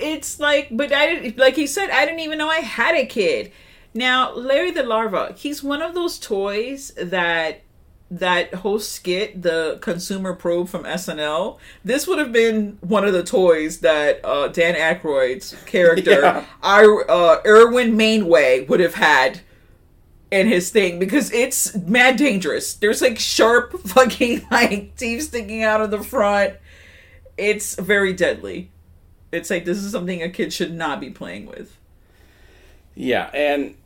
[0.00, 3.04] it's like, but I didn't, like he said, I didn't even know I had a
[3.04, 3.52] kid.
[3.92, 7.62] Now, Larry the Larva, he's one of those toys that
[8.12, 11.58] that whole skit, the consumer probe from SNL.
[11.84, 16.44] This would have been one of the toys that uh, Dan Aykroyd's character, Yeah.
[16.60, 19.40] I, uh, Irwin Mainway, would have had
[20.30, 22.74] in his thing because it's mad dangerous.
[22.74, 26.54] There's like sharp fucking like teeth sticking out of the front.
[27.36, 28.70] It's very deadly.
[29.32, 31.76] It's like this is something a kid should not be playing with.
[32.94, 33.76] Yeah, and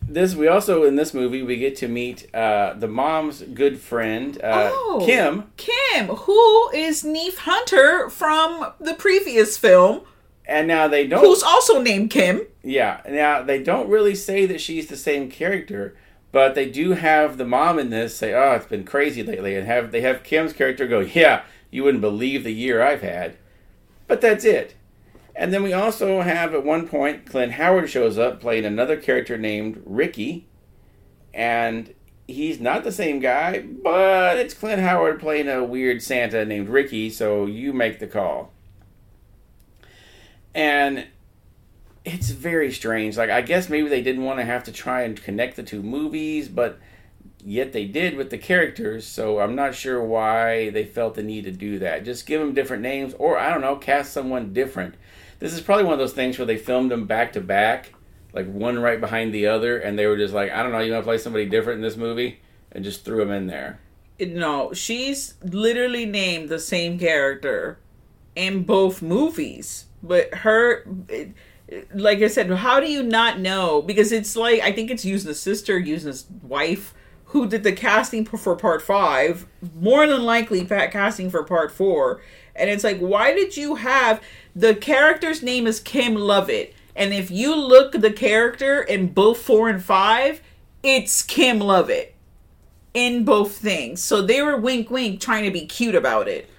[0.00, 4.40] this we also in this movie we get to meet uh, the mom's good friend
[4.42, 5.02] uh, Oh.
[5.04, 10.02] Kim, Kim, who is Neith Hunter from the previous film,
[10.46, 11.24] and now they don't.
[11.24, 12.42] who's also named Kim.
[12.62, 13.00] Yeah.
[13.08, 15.96] Now they don't really say that she's the same character,
[16.30, 19.66] but they do have the mom in this say, "Oh, it's been crazy lately," and
[19.66, 23.36] have they have Kim's character go, "Yeah, you wouldn't believe the year I've had,"
[24.06, 24.74] but that's it.
[25.34, 29.38] And then we also have at one point Clint Howard shows up playing another character
[29.38, 30.46] named Ricky,
[31.32, 31.94] and
[32.26, 37.08] he's not the same guy, but it's Clint Howard playing a weird Santa named Ricky,
[37.10, 38.52] so you make the call.
[40.54, 41.06] And
[42.04, 43.16] it's very strange.
[43.16, 45.82] Like I guess maybe they didn't want to have to try and connect the two
[45.82, 46.78] movies, but
[47.44, 49.06] yet they did with the characters.
[49.06, 52.04] So I'm not sure why they felt the need to do that.
[52.04, 54.94] Just give them different names, or I don't know, cast someone different.
[55.38, 57.94] This is probably one of those things where they filmed them back to back,
[58.32, 60.92] like one right behind the other, and they were just like, I don't know, you
[60.92, 62.40] want to play somebody different in this movie,
[62.70, 63.80] and just threw them in there.
[64.20, 67.80] No, she's literally named the same character
[68.36, 69.86] in both movies.
[70.02, 70.86] But her,
[71.94, 73.82] like I said, how do you not know?
[73.82, 76.94] Because it's like, I think it's using the sister, using his wife,
[77.26, 82.20] who did the casting for part five, more than likely casting for part four.
[82.54, 84.20] And it's like, why did you have
[84.54, 86.74] the character's name is Kim Lovett?
[86.94, 90.42] And if you look the character in both four and five,
[90.82, 92.14] it's Kim Lovett
[92.92, 94.02] in both things.
[94.02, 96.50] So they were wink wink trying to be cute about it.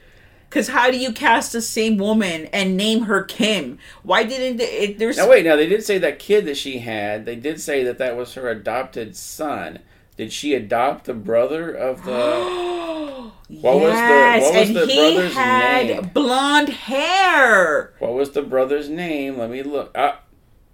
[0.53, 3.79] Cause how do you cast the same woman and name her Kim?
[4.03, 4.99] Why didn't it?
[4.99, 7.25] There's Now wait, now they did say that kid that she had.
[7.25, 9.79] They did say that that was her adopted son.
[10.15, 12.11] Did she adopt the brother of the?
[13.61, 16.11] what was the what was and the he brother's had name?
[16.13, 17.93] blonde hair.
[17.97, 19.39] What was the brother's name?
[19.39, 19.89] Let me look.
[19.95, 20.19] Ah,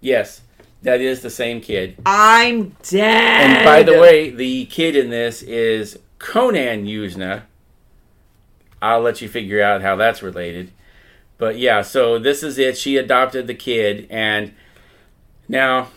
[0.02, 0.42] yes,
[0.82, 1.96] that is the same kid.
[2.04, 3.06] I'm dead.
[3.06, 7.44] And by the way, the kid in this is Conan Yuzna.
[8.82, 10.72] I'll let you figure out how that's related.
[11.38, 12.76] But yeah, so this is it.
[12.76, 14.54] She adopted the kid, and
[15.48, 15.88] now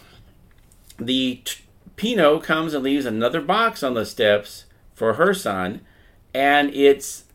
[0.98, 1.62] the t-
[1.96, 5.82] Pino comes and leaves another box on the steps for her son,
[6.34, 7.26] and it's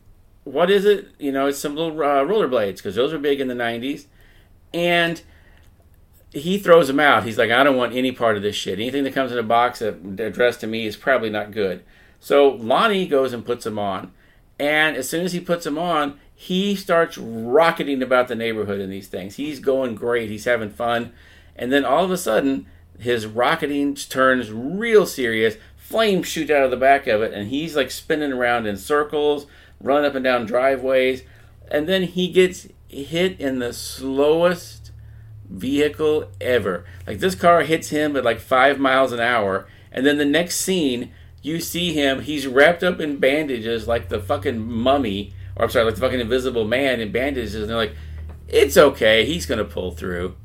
[0.43, 1.09] what is it?
[1.19, 4.05] You know, it's some little uh, rollerblades because those were big in the '90s,
[4.73, 5.21] and
[6.31, 7.23] he throws them out.
[7.23, 8.79] He's like, I don't want any part of this shit.
[8.79, 11.83] Anything that comes in a box addressed to me is probably not good.
[12.19, 14.11] So Lonnie goes and puts them on.
[14.59, 18.89] And as soon as he puts them on, he starts rocketing about the neighborhood in
[18.89, 19.35] these things.
[19.35, 20.29] He's going great.
[20.29, 21.13] He's having fun.
[21.55, 25.55] And then all of a sudden, his rocketing turns real serious.
[25.77, 27.33] Flames shoot out of the back of it.
[27.33, 29.47] And he's like spinning around in circles,
[29.81, 31.23] running up and down driveways.
[31.71, 34.91] And then he gets hit in the slowest
[35.49, 36.85] vehicle ever.
[37.07, 40.57] Like this car hits him at like five miles an hour, and then the next
[40.57, 41.11] scene,
[41.41, 42.21] you see him.
[42.21, 46.19] He's wrapped up in bandages like the fucking mummy, or I'm sorry, like the fucking
[46.19, 47.55] invisible man in bandages.
[47.55, 47.95] And they're like,
[48.47, 49.25] "It's okay.
[49.25, 50.35] He's gonna pull through."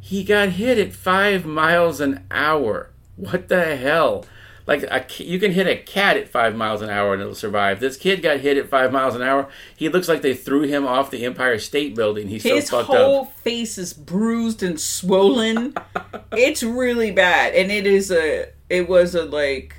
[0.00, 2.90] He got hit at five miles an hour.
[3.16, 4.24] What the hell?
[4.66, 7.78] Like a, you can hit a cat at five miles an hour and it'll survive.
[7.78, 9.48] This kid got hit at five miles an hour.
[9.76, 12.28] He looks like they threw him off the Empire State Building.
[12.28, 12.96] He's His so fucked up.
[12.96, 15.74] His whole face is bruised and swollen.
[16.32, 18.48] it's really bad, and it is a.
[18.68, 19.76] It was a like,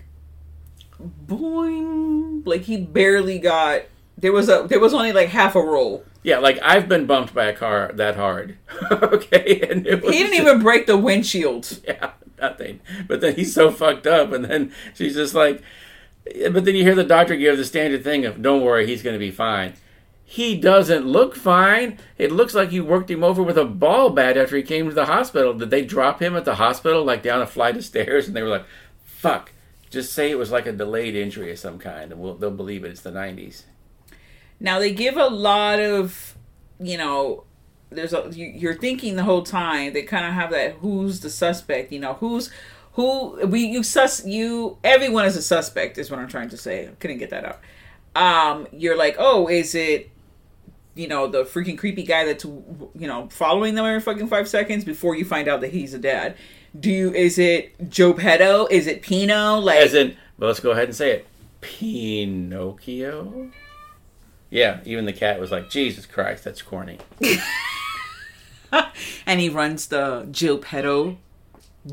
[1.27, 2.45] boing.
[2.45, 3.83] Like he barely got.
[4.17, 4.65] There was a.
[4.67, 6.03] There was only like half a roll.
[6.23, 8.57] Yeah, like I've been bumped by a car that hard.
[8.91, 11.79] okay, and it was He didn't even break the windshield.
[11.87, 12.79] yeah, nothing.
[13.07, 15.61] But then he's so fucked up, and then she's just like,
[16.51, 19.13] but then you hear the doctor give the standard thing of, "Don't worry, he's going
[19.15, 19.73] to be fine."
[20.29, 21.97] He doesn't look fine.
[22.17, 24.93] It looks like you worked him over with a ball bat after he came to
[24.93, 25.53] the hospital.
[25.53, 28.27] Did they drop him at the hospital, like down a flight of stairs?
[28.27, 28.65] And they were like,
[29.05, 29.53] "Fuck."
[29.89, 32.83] Just say it was like a delayed injury of some kind, and we'll, they'll believe
[32.83, 32.91] it.
[32.91, 33.63] It's the '90s.
[34.59, 36.35] Now they give a lot of,
[36.79, 37.43] you know,
[37.89, 39.93] there's a you, you're thinking the whole time.
[39.93, 42.49] They kind of have that who's the suspect, you know, who's
[42.93, 46.89] who we you sus you everyone is a suspect is what I'm trying to say.
[46.99, 47.59] Couldn't get that out.
[48.15, 50.09] Um, you're like, oh, is it,
[50.95, 54.83] you know, the freaking creepy guy that's you know following them every fucking five seconds
[54.83, 56.35] before you find out that he's a dad?
[56.79, 58.67] Do you is it Joe Petto?
[58.67, 59.57] Is it Pino?
[59.59, 61.27] Like As in, well, let's go ahead and say it.
[61.61, 63.51] Pinocchio.
[64.49, 66.99] Yeah, even the cat was like, "Jesus Christ, that's corny."
[69.25, 71.17] and he runs the Geppetto.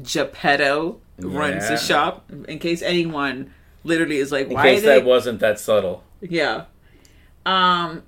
[0.03, 1.71] Geppetto runs Yeah.
[1.71, 2.31] the shop.
[2.49, 3.53] In case anyone
[3.85, 4.99] literally is like, In why case are they?
[5.01, 6.03] that wasn't that subtle.
[6.21, 6.65] yeah.
[7.47, 8.03] Um,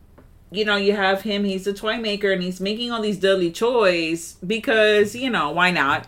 [0.50, 1.44] you know, you have him.
[1.44, 5.70] He's a toy maker, and he's making all these deadly toys because you know why
[5.70, 6.06] not?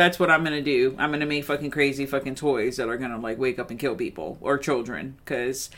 [0.00, 0.96] That's what I'm gonna do.
[0.96, 3.94] I'm gonna make fucking crazy fucking toys that are gonna like wake up and kill
[3.94, 5.68] people or children because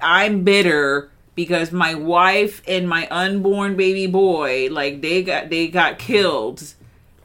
[0.00, 5.98] I'm bitter because my wife and my unborn baby boy like they got they got
[5.98, 6.72] killed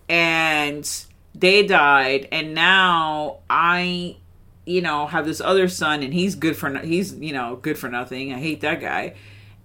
[0.09, 4.17] and they died and now I
[4.65, 7.77] you know have this other son and he's good for no- he's you know good
[7.77, 8.33] for nothing.
[8.33, 9.15] I hate that guy.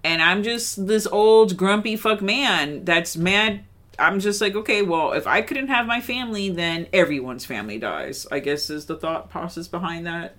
[0.05, 3.65] And I'm just this old grumpy fuck man that's mad
[3.99, 8.25] I'm just like, okay, well, if I couldn't have my family, then everyone's family dies.
[8.31, 10.35] I guess is the thought process behind that.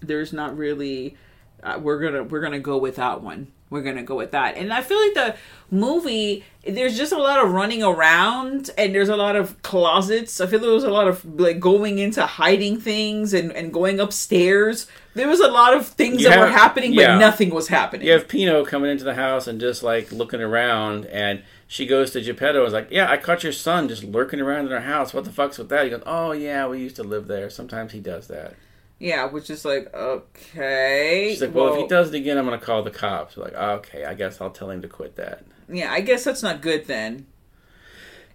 [0.00, 1.16] There's not really
[1.62, 4.72] uh, we're gonna we're gonna go with that one we're gonna go with that and
[4.72, 5.36] i feel like the
[5.70, 10.46] movie there's just a lot of running around and there's a lot of closets i
[10.46, 14.86] feel there was a lot of like going into hiding things and, and going upstairs
[15.14, 17.14] there was a lot of things You that were happening yeah.
[17.14, 20.40] but nothing was happening You have Pino coming into the house and just like looking
[20.40, 24.04] around, and she goes to Geppetto and is like, "Yeah, I caught your son just
[24.04, 25.14] lurking around in our house.
[25.14, 27.48] What the fuck's with that?" He goes, "Oh yeah, we used to live there.
[27.48, 28.54] Sometimes he does that."
[28.98, 32.58] yeah which is like okay She's like, "Well, if he does it again, I'm gonna
[32.58, 35.90] call the cops." We're like, "Okay, I guess I'll tell him to quit that." yeah
[35.90, 37.26] i guess that's not good then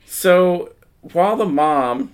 [0.06, 2.14] So while the mom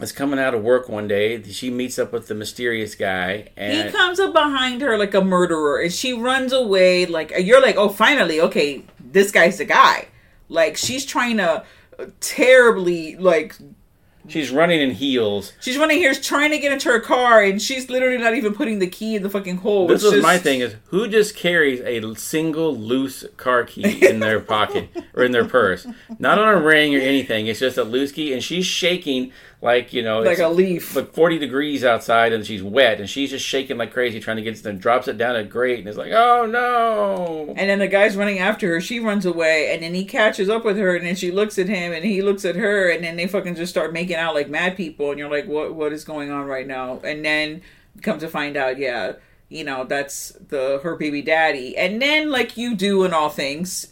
[0.00, 3.88] is coming out of work one day, she meets up with the mysterious guy, and
[3.88, 7.76] he comes up behind her like a murderer and she runs away like you're like
[7.76, 10.06] oh finally okay this guy's the guy
[10.50, 11.64] like she's trying to
[12.20, 13.56] terribly like
[14.28, 15.52] she's running in heels.
[15.60, 18.78] she's running here trying to get into her car and she's literally not even putting
[18.78, 21.80] the key in the fucking hole This was just- my thing: is who just carries
[21.80, 25.86] a single loose car key in their pocket or in their purse,
[26.18, 27.46] not on a ring or anything.
[27.46, 29.32] It's just a loose key, and she's shaking
[29.62, 30.96] like you know, Like a leaf.
[30.96, 34.42] like forty degrees outside, and she's wet, and she's just shaking like crazy, trying to
[34.42, 34.62] get it.
[34.62, 37.54] Then drops it down a grate, and it's like, oh no!
[37.56, 40.64] and then the guy's running after her she runs away and then he catches up
[40.64, 43.16] with her and then she looks at him and he looks at her and then
[43.16, 46.04] they fucking just start making out like mad people and you're like what what is
[46.04, 47.60] going on right now and then
[48.02, 49.12] come to find out yeah
[49.48, 53.89] you know that's the her baby daddy and then like you do in all things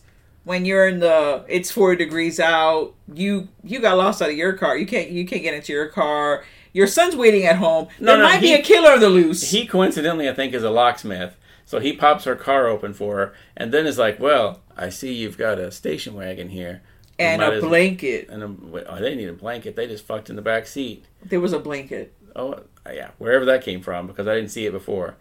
[0.49, 4.55] when you're in the it's 40 degrees out you you got lost out of your
[4.55, 6.43] car you can't you can't get into your car
[6.73, 9.51] your son's waiting at home No, there no, might be a killer on the loose
[9.51, 11.37] He coincidentally, I think, is a locksmith.
[11.67, 15.13] So he pops her car open for her, and then is like, "Well, I see
[15.13, 16.81] you've got a station wagon here,
[17.19, 20.37] and a blanket And a, oh, they didn't need a blanket; they just fucked in
[20.37, 21.05] the back seat.
[21.23, 24.73] there was a blanket Oh, yeah, wherever that came from, because I didn't see it
[24.73, 25.17] before.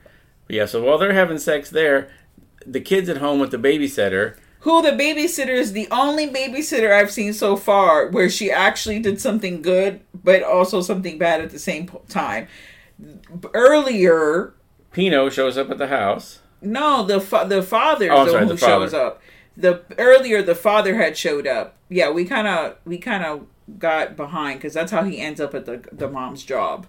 [0.45, 2.09] But yeah, so while they're having sex there,
[2.65, 4.35] the kid's at home with the babysitter.
[4.61, 9.21] Who the babysitter is the only babysitter I've seen so far where she actually did
[9.21, 12.47] something good but also something bad at the same time.
[13.53, 14.53] Earlier,
[14.91, 16.39] Pino shows up at the house.
[16.61, 18.85] no, the fa- the father Oh, sorry, who the father.
[18.85, 19.21] shows up.
[19.55, 21.75] The earlier the father had showed up.
[21.89, 23.45] Yeah, we kind of we kind of
[23.79, 26.87] got behind because that's how he ends up at the the mom's job.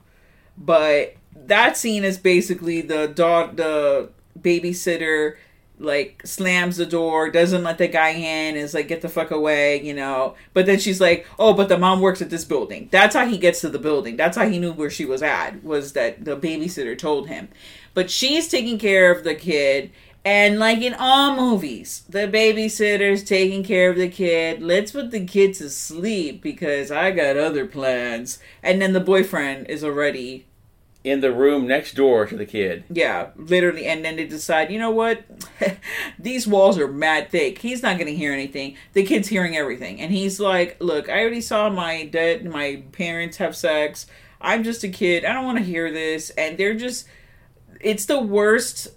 [0.56, 5.36] But that scene is basically the dog the babysitter
[5.78, 9.82] like slams the door, doesn't let the guy in, is like, get the fuck away,
[9.82, 10.34] you know.
[10.52, 12.88] But then she's like, oh, but the mom works at this building.
[12.90, 14.16] That's how he gets to the building.
[14.16, 17.48] That's how he knew where she was at, was that the babysitter told him.
[17.94, 19.90] But she's taking care of the kid.
[20.24, 24.60] And like in all movies, the babysitter's taking care of the kid.
[24.60, 28.38] Let's put the kid to sleep because I got other plans.
[28.62, 30.47] And then the boyfriend is already
[31.08, 32.84] in the room next door to the kid.
[32.90, 33.86] Yeah, literally.
[33.86, 35.24] And then they decide, you know what?
[36.18, 37.58] These walls are mad thick.
[37.58, 38.76] He's not going to hear anything.
[38.92, 40.00] The kid's hearing everything.
[40.00, 44.06] And he's like, look, I already saw my dead, my parents have sex.
[44.40, 45.24] I'm just a kid.
[45.24, 46.30] I don't want to hear this.
[46.30, 47.06] And they're just,
[47.80, 48.88] it's the worst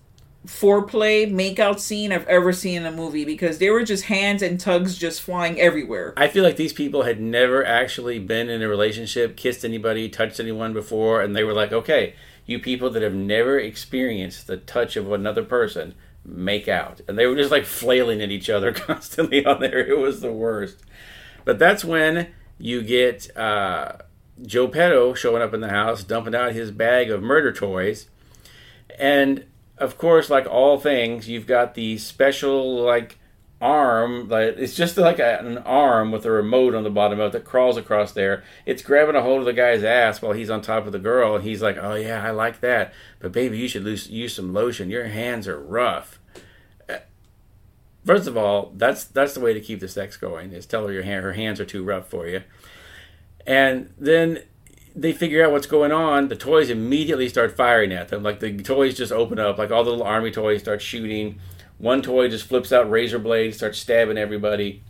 [0.45, 4.59] foreplay makeout scene I've ever seen in a movie because they were just hands and
[4.59, 6.13] tugs just flying everywhere.
[6.17, 10.39] I feel like these people had never actually been in a relationship, kissed anybody, touched
[10.39, 12.15] anyone before, and they were like, okay,
[12.45, 15.93] you people that have never experienced the touch of another person,
[16.25, 17.01] make out.
[17.07, 19.79] And they were just like flailing at each other constantly on there.
[19.79, 20.77] It was the worst.
[21.45, 23.93] But that's when you get uh,
[24.41, 28.07] Joe Petto showing up in the house, dumping out his bag of murder toys.
[28.99, 29.45] And
[29.81, 33.17] of course, like all things, you've got the special like
[33.59, 34.29] arm.
[34.29, 37.31] Like it's just like a, an arm with a remote on the bottom of it
[37.33, 38.43] that crawls across there.
[38.65, 41.35] It's grabbing a hold of the guy's ass while he's on top of the girl,
[41.35, 44.53] and he's like, "Oh yeah, I like that, but baby, you should lose, use some
[44.53, 44.91] lotion.
[44.91, 46.19] Your hands are rough."
[46.87, 46.97] Uh,
[48.05, 50.53] First of all, that's that's the way to keep the sex going.
[50.53, 52.43] Is tell her your hand, her hands are too rough for you,
[53.47, 54.43] and then
[54.95, 58.23] they figure out what's going on, the toys immediately start firing at them.
[58.23, 61.39] Like the toys just open up, like all the little army toys start shooting.
[61.77, 64.83] One toy just flips out razor blades, starts stabbing everybody.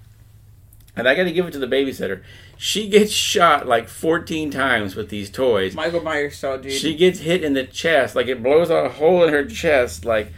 [0.95, 2.21] And I got to give it to the babysitter.
[2.57, 5.73] She gets shot like 14 times with these toys.
[5.73, 6.73] Michael Myers style, dude.
[6.73, 10.03] She gets hit in the chest, like it blows out a hole in her chest,
[10.03, 10.33] like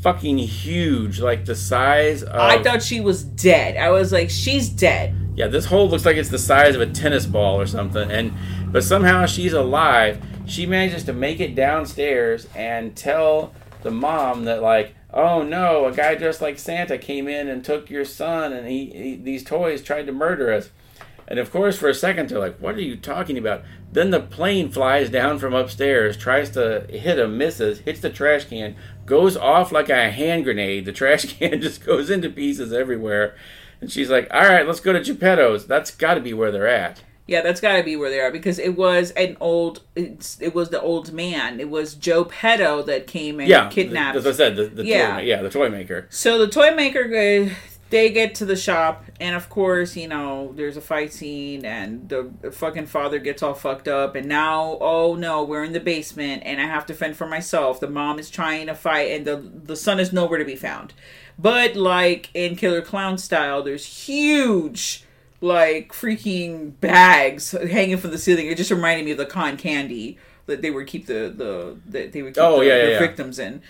[0.00, 2.34] fucking huge, like the size of.
[2.34, 3.76] I thought she was dead.
[3.76, 5.14] I was like, she's dead.
[5.36, 8.32] Yeah, this hole looks like it's the size of a tennis ball or something, and
[8.72, 10.22] but somehow she's alive.
[10.46, 15.92] She manages to make it downstairs and tell the mom that like, oh no, a
[15.92, 19.82] guy dressed like Santa came in and took your son, and he, he these toys
[19.82, 20.70] tried to murder us.
[21.28, 24.20] And of course, for a second, they're like, "What are you talking about?" Then the
[24.20, 28.74] plane flies down from upstairs, tries to hit him, misses, hits the trash can,
[29.10, 30.86] goes off like a hand grenade.
[30.86, 33.34] The trash can just goes into pieces everywhere.
[33.82, 35.66] And she's like, "All right, let's go to Geppetto's.
[35.66, 38.30] That's got to be where they're at." Yeah, that's got to be where they are
[38.32, 39.82] because it was an old.
[39.94, 41.60] It's, it was the old man.
[41.60, 44.16] It was Joe Petto that came and yeah, kidnapped.
[44.16, 45.16] As I said, the, the Yeah.
[45.16, 46.06] toy, yeah, the toy maker.
[46.10, 47.06] So the toy maker,
[47.90, 52.08] they get to the shop, and of course, you know, there's a fight scene, and
[52.08, 56.42] the fucking father gets all fucked up, and now, oh no, we're in the basement,
[56.46, 57.80] and I have to fend for myself.
[57.80, 60.94] The mom is trying to fight, and the the son is nowhere to be found.
[61.38, 65.04] But like in Killer Clown style, there's huge.
[65.42, 68.46] Like freaking bags hanging from the ceiling.
[68.48, 72.12] It just reminded me of the con candy that they would keep the the that
[72.12, 72.98] they would keep Oh, the, yeah, yeah, the yeah.
[72.98, 73.62] victims in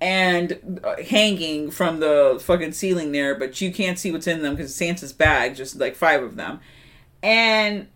[0.00, 4.54] and uh, hanging from the fucking ceiling there, but you can't see what's in them
[4.54, 6.60] because Santa's bag, just like five of them.
[7.22, 7.88] And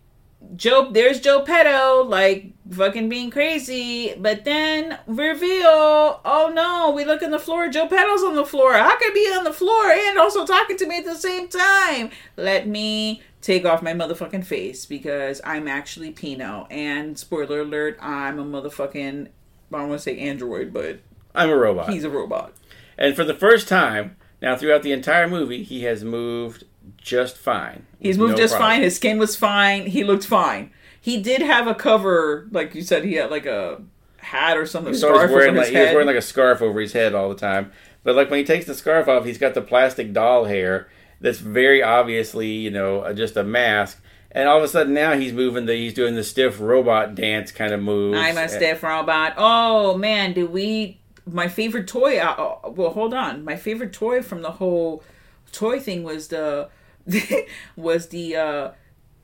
[0.55, 7.23] Joe, there's Joe Petto, like fucking being crazy, but then reveal, oh no, we look
[7.23, 8.73] on the floor, Joe Petto's on the floor.
[8.73, 12.11] How could be on the floor and also talking to me at the same time?
[12.35, 16.67] Let me take off my motherfucking face because I'm actually Pino.
[16.69, 20.99] And spoiler alert, I'm a motherfucking, I don't want to say android, but
[21.35, 21.89] I'm a robot.
[21.89, 22.53] He's a robot.
[22.97, 26.63] And for the first time, now throughout the entire movie, he has moved
[26.97, 27.85] just fine.
[27.99, 28.71] He's moved No just problem.
[28.71, 28.81] fine.
[28.83, 29.87] His skin was fine.
[29.87, 30.71] He looked fine.
[30.99, 33.81] He did have a cover, like you said, he had like a
[34.17, 34.93] hat or something.
[34.93, 37.29] He was always wearing like he was wearing like a scarf over his head all
[37.29, 37.71] the time.
[38.03, 40.89] But like when he takes the scarf off, he's got the plastic doll hair
[41.19, 44.01] that's very obviously you know just a mask.
[44.31, 47.51] And all of a sudden now he's moving the he's doing the stiff robot dance
[47.51, 48.15] kind of move.
[48.15, 49.33] I'm a stiff robot.
[49.37, 50.99] Oh man, do we?
[51.25, 52.19] My favorite toy.
[52.19, 53.43] Uh, uh, well, hold on.
[53.43, 55.03] My favorite toy from the whole
[55.51, 56.69] toy thing was the
[57.75, 58.71] was the uh,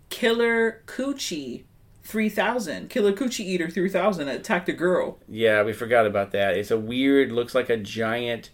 [0.10, 1.64] Killer Coochie
[2.04, 2.90] three thousand.
[2.90, 5.20] Killer Coochie Eater three thousand attacked a girl.
[5.28, 6.58] Yeah, we forgot about that.
[6.58, 8.50] It's a weird, looks like a giant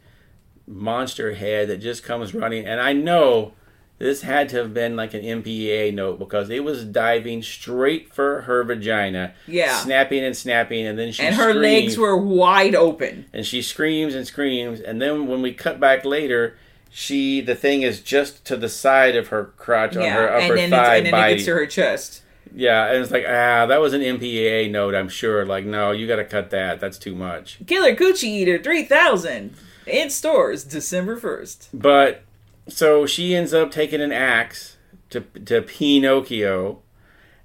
[0.67, 2.65] monster head that just comes running.
[2.65, 3.53] And I know
[3.97, 8.41] this had to have been like an MPAA note because it was diving straight for
[8.41, 9.34] her vagina.
[9.47, 9.77] Yeah.
[9.77, 11.61] Snapping and snapping, and then she and her screams.
[11.61, 13.26] legs were wide open.
[13.34, 16.57] and she screams and screams and then when we cut back later
[16.89, 20.57] she the thing is just to the side of her crotch on her upper and
[20.57, 22.22] then, thigh it's, and then it gets to her chest.
[22.53, 26.07] yeah and it's like ah that was an mpaa note i'm sure like no you
[26.07, 29.53] gotta cut that that's too much Killer Coochie Eater 3000
[29.88, 31.67] in stores December 1st.
[31.73, 32.22] but
[32.68, 34.78] so she ends up taking an axe
[35.10, 36.82] to to pinocchio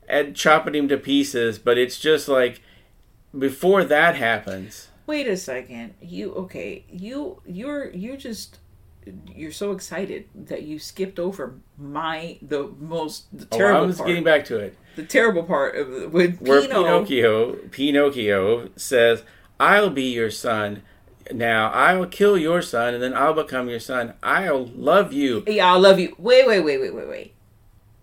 [0.08, 2.60] and chopping him to pieces but it's just like
[3.38, 5.94] before that happens Wait a second.
[6.00, 8.58] You okay, you you're you just
[9.34, 13.96] you're so excited that you skipped over my the most the Oh, terrible I was
[13.96, 14.06] part.
[14.06, 14.76] getting back to it.
[14.94, 16.84] the terrible part of with Where Pino.
[16.84, 19.24] Pinocchio, Pinocchio says,
[19.58, 20.82] "I'll be your son.
[21.32, 24.14] Now I will kill your son, and then I'll become your son.
[24.22, 26.14] I'll love you." Yeah, I'll love you.
[26.18, 27.34] Wait, wait, wait, wait, wait, wait.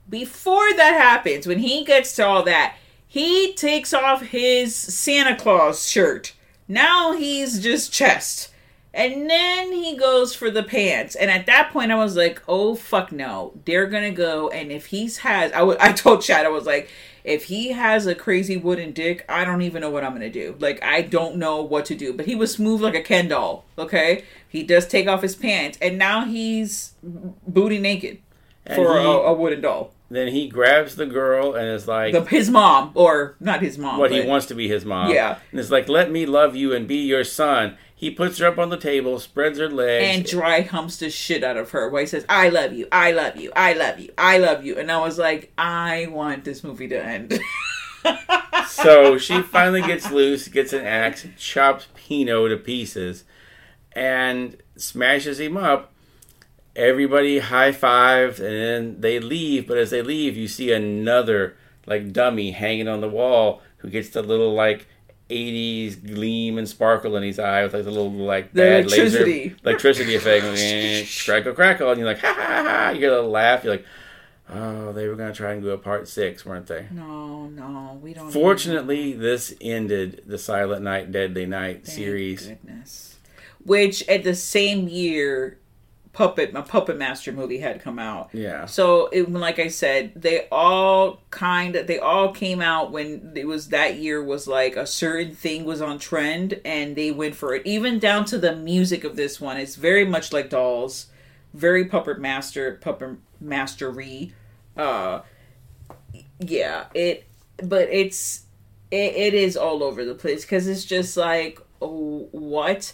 [0.10, 2.76] Before that happens, when he gets to all that,
[3.08, 6.34] he takes off his Santa Claus shirt.
[6.68, 8.52] Now he's just chest.
[8.94, 11.16] And then he goes for the pants.
[11.16, 13.54] And at that point, I was like, oh, fuck no.
[13.66, 14.50] They're going to go.
[14.50, 16.90] And if he's has, I wa- I told Chad, I was like,
[17.28, 20.56] if he has a crazy wooden dick, I don't even know what I'm to do.
[20.60, 22.14] Like, I don't know what to do.
[22.14, 24.24] But he was smooth like a Ken doll, okay?
[24.48, 25.78] He does take off his pants.
[25.82, 28.20] And now he's booty naked
[28.66, 29.92] And for he- a, a wooden doll.
[30.10, 34.00] Then he grabs the girl and is like, The, his mom, or not his mom.
[34.00, 35.12] what he wants to be his mom.
[35.12, 35.38] Yeah.
[35.52, 37.78] And it's like, let me love you and be your son.
[38.00, 40.16] He puts her up on the table, spreads her legs.
[40.16, 41.90] and dry humps the shit out of her.
[41.90, 44.78] Where he says, "I love you, I love you, I love you, I love you,"
[44.78, 47.40] and I was like, "I want this movie to end."
[48.68, 53.24] so she finally gets loose, gets an axe, chops Pino to pieces,
[53.94, 55.92] and smashes him up.
[56.76, 59.68] Everybody high fives, and then they leave.
[59.68, 61.58] But as they leave, you see another
[61.88, 64.88] like dummy hanging on the wall who gets the little like.
[65.30, 69.44] 80s gleam and sparkle in his eye with like the little like The bad electricity.
[69.50, 73.16] laser electricity effect Eh, crackle crackle and you're like ha ha ha you get a
[73.16, 73.86] little laugh you're like
[74.50, 78.14] oh they were gonna try and do a part six weren't they no, no, we
[78.14, 78.32] don't.
[78.32, 82.48] Fortunately, this ended the Silent Night, Deadly Night series.
[82.48, 83.18] Goodness.
[83.66, 85.58] Which at the same year,
[86.18, 88.32] Puppet, my Puppet Master movie had come out.
[88.34, 88.66] Yeah.
[88.66, 93.46] So it, like I said, they all kind of they all came out when it
[93.46, 97.54] was that year was like a certain thing was on trend and they went for
[97.54, 97.62] it.
[97.68, 101.06] Even down to the music of this one, it's very much like Dolls,
[101.54, 104.34] very Puppet Master, Puppet Mastery.
[104.76, 105.22] Uh,
[106.40, 107.28] yeah, it,
[107.58, 108.46] but it's
[108.90, 112.94] it, it is all over the place because it's just like oh, what.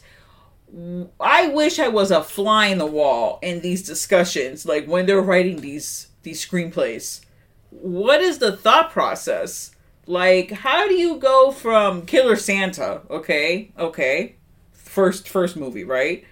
[1.19, 5.21] I wish I was a fly in the wall in these discussions, like when they're
[5.21, 7.21] writing these these screenplays.
[7.69, 9.71] What is the thought process?
[10.05, 14.35] Like, how do you go from Killer Santa, okay, okay,
[14.71, 16.25] first first movie, right?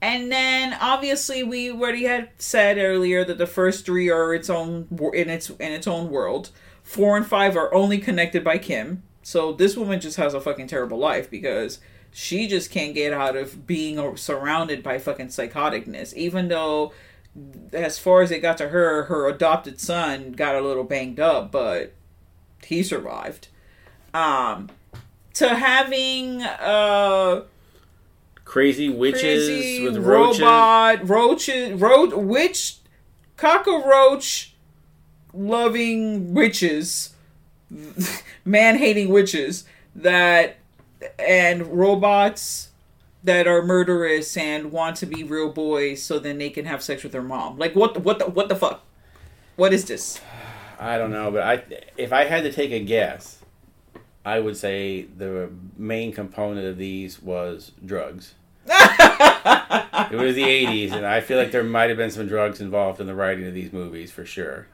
[0.00, 4.88] And then obviously we already had said earlier that the first three are its own
[5.14, 6.50] in its in its own world.
[6.82, 9.02] Four and five are only connected by Kim.
[9.22, 11.78] So this woman just has a fucking terrible life because
[12.16, 16.14] she just can't get out of being surrounded by fucking psychoticness.
[16.14, 16.92] Even though,
[17.72, 21.50] as far as it got to her, her adopted son got a little banged up,
[21.50, 21.92] but
[22.64, 23.48] he survived.
[24.14, 24.70] Um,
[25.34, 27.42] to having uh
[28.44, 30.40] Crazy witches crazy with roaches.
[30.40, 32.76] robot roaches ro- witch
[33.36, 34.54] cockroach
[35.32, 37.14] loving witches
[38.44, 39.64] man hating witches
[39.96, 40.58] that
[41.18, 42.70] and robots
[43.22, 47.02] that are murderous and want to be real boys so then they can have sex
[47.02, 48.84] with their mom like what the, what the, what the fuck
[49.56, 50.20] what is this
[50.78, 51.62] I don't know, but I
[51.96, 53.38] if I had to take a guess,
[54.24, 58.34] I would say the main component of these was drugs.
[58.66, 63.00] it was the 80s, and I feel like there might have been some drugs involved
[63.00, 64.66] in the writing of these movies for sure.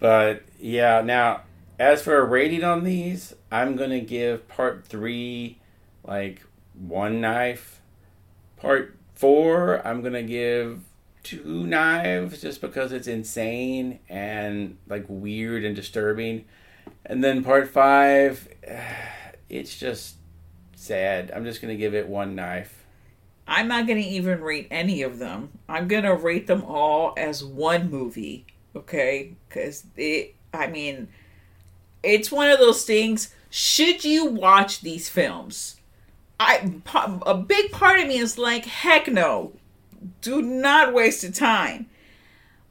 [0.00, 1.42] But yeah, now
[1.78, 5.58] as for a rating on these, I'm gonna give part three
[6.04, 6.42] like
[6.74, 7.80] one knife.
[8.56, 10.80] Part four, I'm gonna give
[11.22, 16.44] two knives just because it's insane and like weird and disturbing.
[17.06, 18.48] And then part five,
[19.48, 20.16] it's just
[20.76, 21.30] sad.
[21.34, 22.84] I'm just gonna give it one knife.
[23.46, 27.90] i'm not gonna even rate any of them i'm gonna rate them all as one
[27.90, 31.08] movie okay because it i mean
[32.04, 35.76] it's one of those things should you watch these films?
[36.40, 36.80] I
[37.24, 39.52] a big part of me is like heck no.
[40.20, 41.86] Do not waste your time.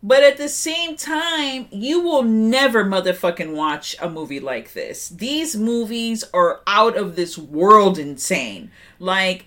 [0.06, 5.08] But at the same time you will never motherfucking watch a movie like this.
[5.08, 8.70] These movies are out of this world insane.
[9.00, 9.46] Like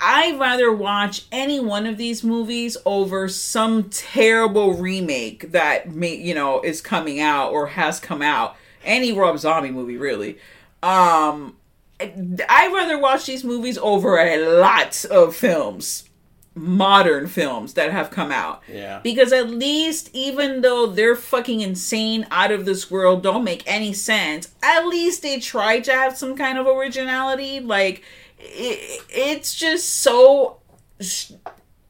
[0.00, 6.34] I'd rather watch any one of these movies over some terrible remake that may, you
[6.34, 8.56] know is coming out or has come out.
[8.84, 10.38] Any Rob Zombie movie, really.
[10.82, 11.56] Um,
[12.00, 16.08] I'd rather watch these movies over a lot of films,
[16.54, 18.62] modern films that have come out.
[18.70, 19.00] Yeah.
[19.00, 23.92] Because at least, even though they're fucking insane, out of this world, don't make any
[23.92, 27.60] sense, at least they try to have some kind of originality.
[27.60, 28.02] Like,
[28.38, 30.58] it, it's just so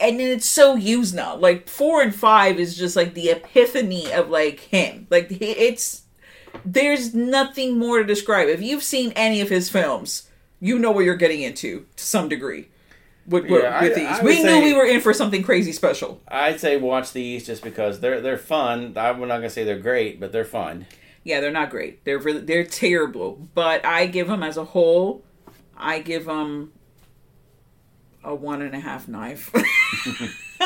[0.02, 1.36] and then it's so used now.
[1.36, 5.06] Like four and five is just like the epiphany of like him.
[5.10, 6.01] Like it's
[6.64, 8.48] there's nothing more to describe.
[8.48, 10.28] If you've seen any of his films,
[10.60, 12.68] you know what you're getting into to some degree.
[13.26, 15.70] With, Yeah, with I- these, I we knew say- we were in for something crazy
[15.72, 16.20] special.
[16.28, 18.94] I'd say watch these just because they're they're fun.
[18.96, 20.86] I'm not gonna say they're great, but they're fun.
[21.22, 22.04] Yeah, they're not great.
[22.04, 23.48] They're really they're terrible.
[23.54, 25.22] But I give them as a whole,
[25.76, 26.72] I give them
[28.24, 29.52] a one and a half knife.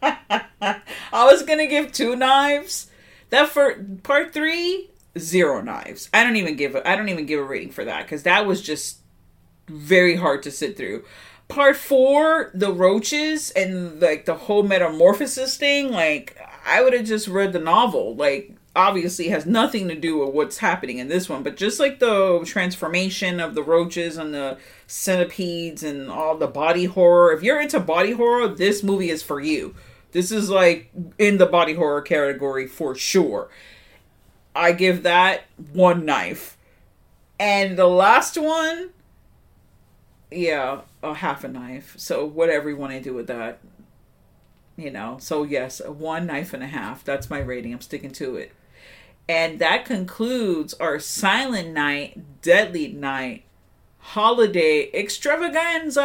[0.00, 0.80] I
[1.12, 2.90] was gonna give two knives.
[3.30, 6.08] That for part three, zero knives.
[6.12, 8.46] I don't even give a, I don't even give a rating for that because that
[8.46, 8.98] was just
[9.68, 11.04] very hard to sit through.
[11.48, 16.36] Part four, the roaches and like the whole metamorphosis thing, like
[16.66, 18.14] I would have just read the novel.
[18.14, 21.98] Like obviously has nothing to do with what's happening in this one, but just like
[21.98, 27.32] the transformation of the roaches and the centipedes and all the body horror.
[27.32, 29.74] If you're into body horror, this movie is for you.
[30.12, 33.48] This is like in the body horror category for sure.
[34.58, 36.56] I give that one knife.
[37.38, 38.90] And the last one,
[40.30, 41.94] yeah, a half a knife.
[41.96, 43.60] So whatever you want to do with that.
[44.76, 47.04] You know, so yes, one knife and a half.
[47.04, 47.72] That's my rating.
[47.72, 48.52] I'm sticking to it.
[49.28, 53.44] And that concludes our Silent Night, Deadly Night
[53.98, 56.00] holiday extravaganza.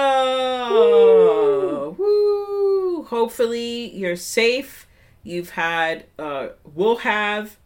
[1.97, 3.03] Woo!
[3.03, 4.87] Hopefully you're safe.
[5.23, 7.57] You've had, uh, will have,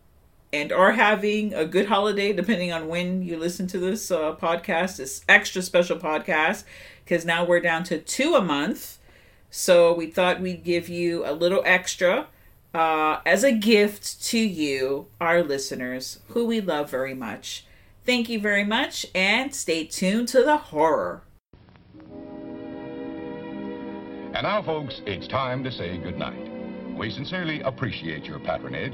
[0.54, 4.98] and are having a good holiday, depending on when you listen to this uh, podcast,
[4.98, 6.64] this extra special podcast,
[7.04, 8.98] because now we're down to two a month.
[9.50, 12.28] So we thought we'd give you a little extra
[12.74, 17.66] uh, as a gift to you, our listeners, who we love very much.
[18.06, 21.24] Thank you very much, and stay tuned to the horror.
[24.34, 26.48] And now, folks, it's time to say goodnight.
[26.96, 28.94] We sincerely appreciate your patronage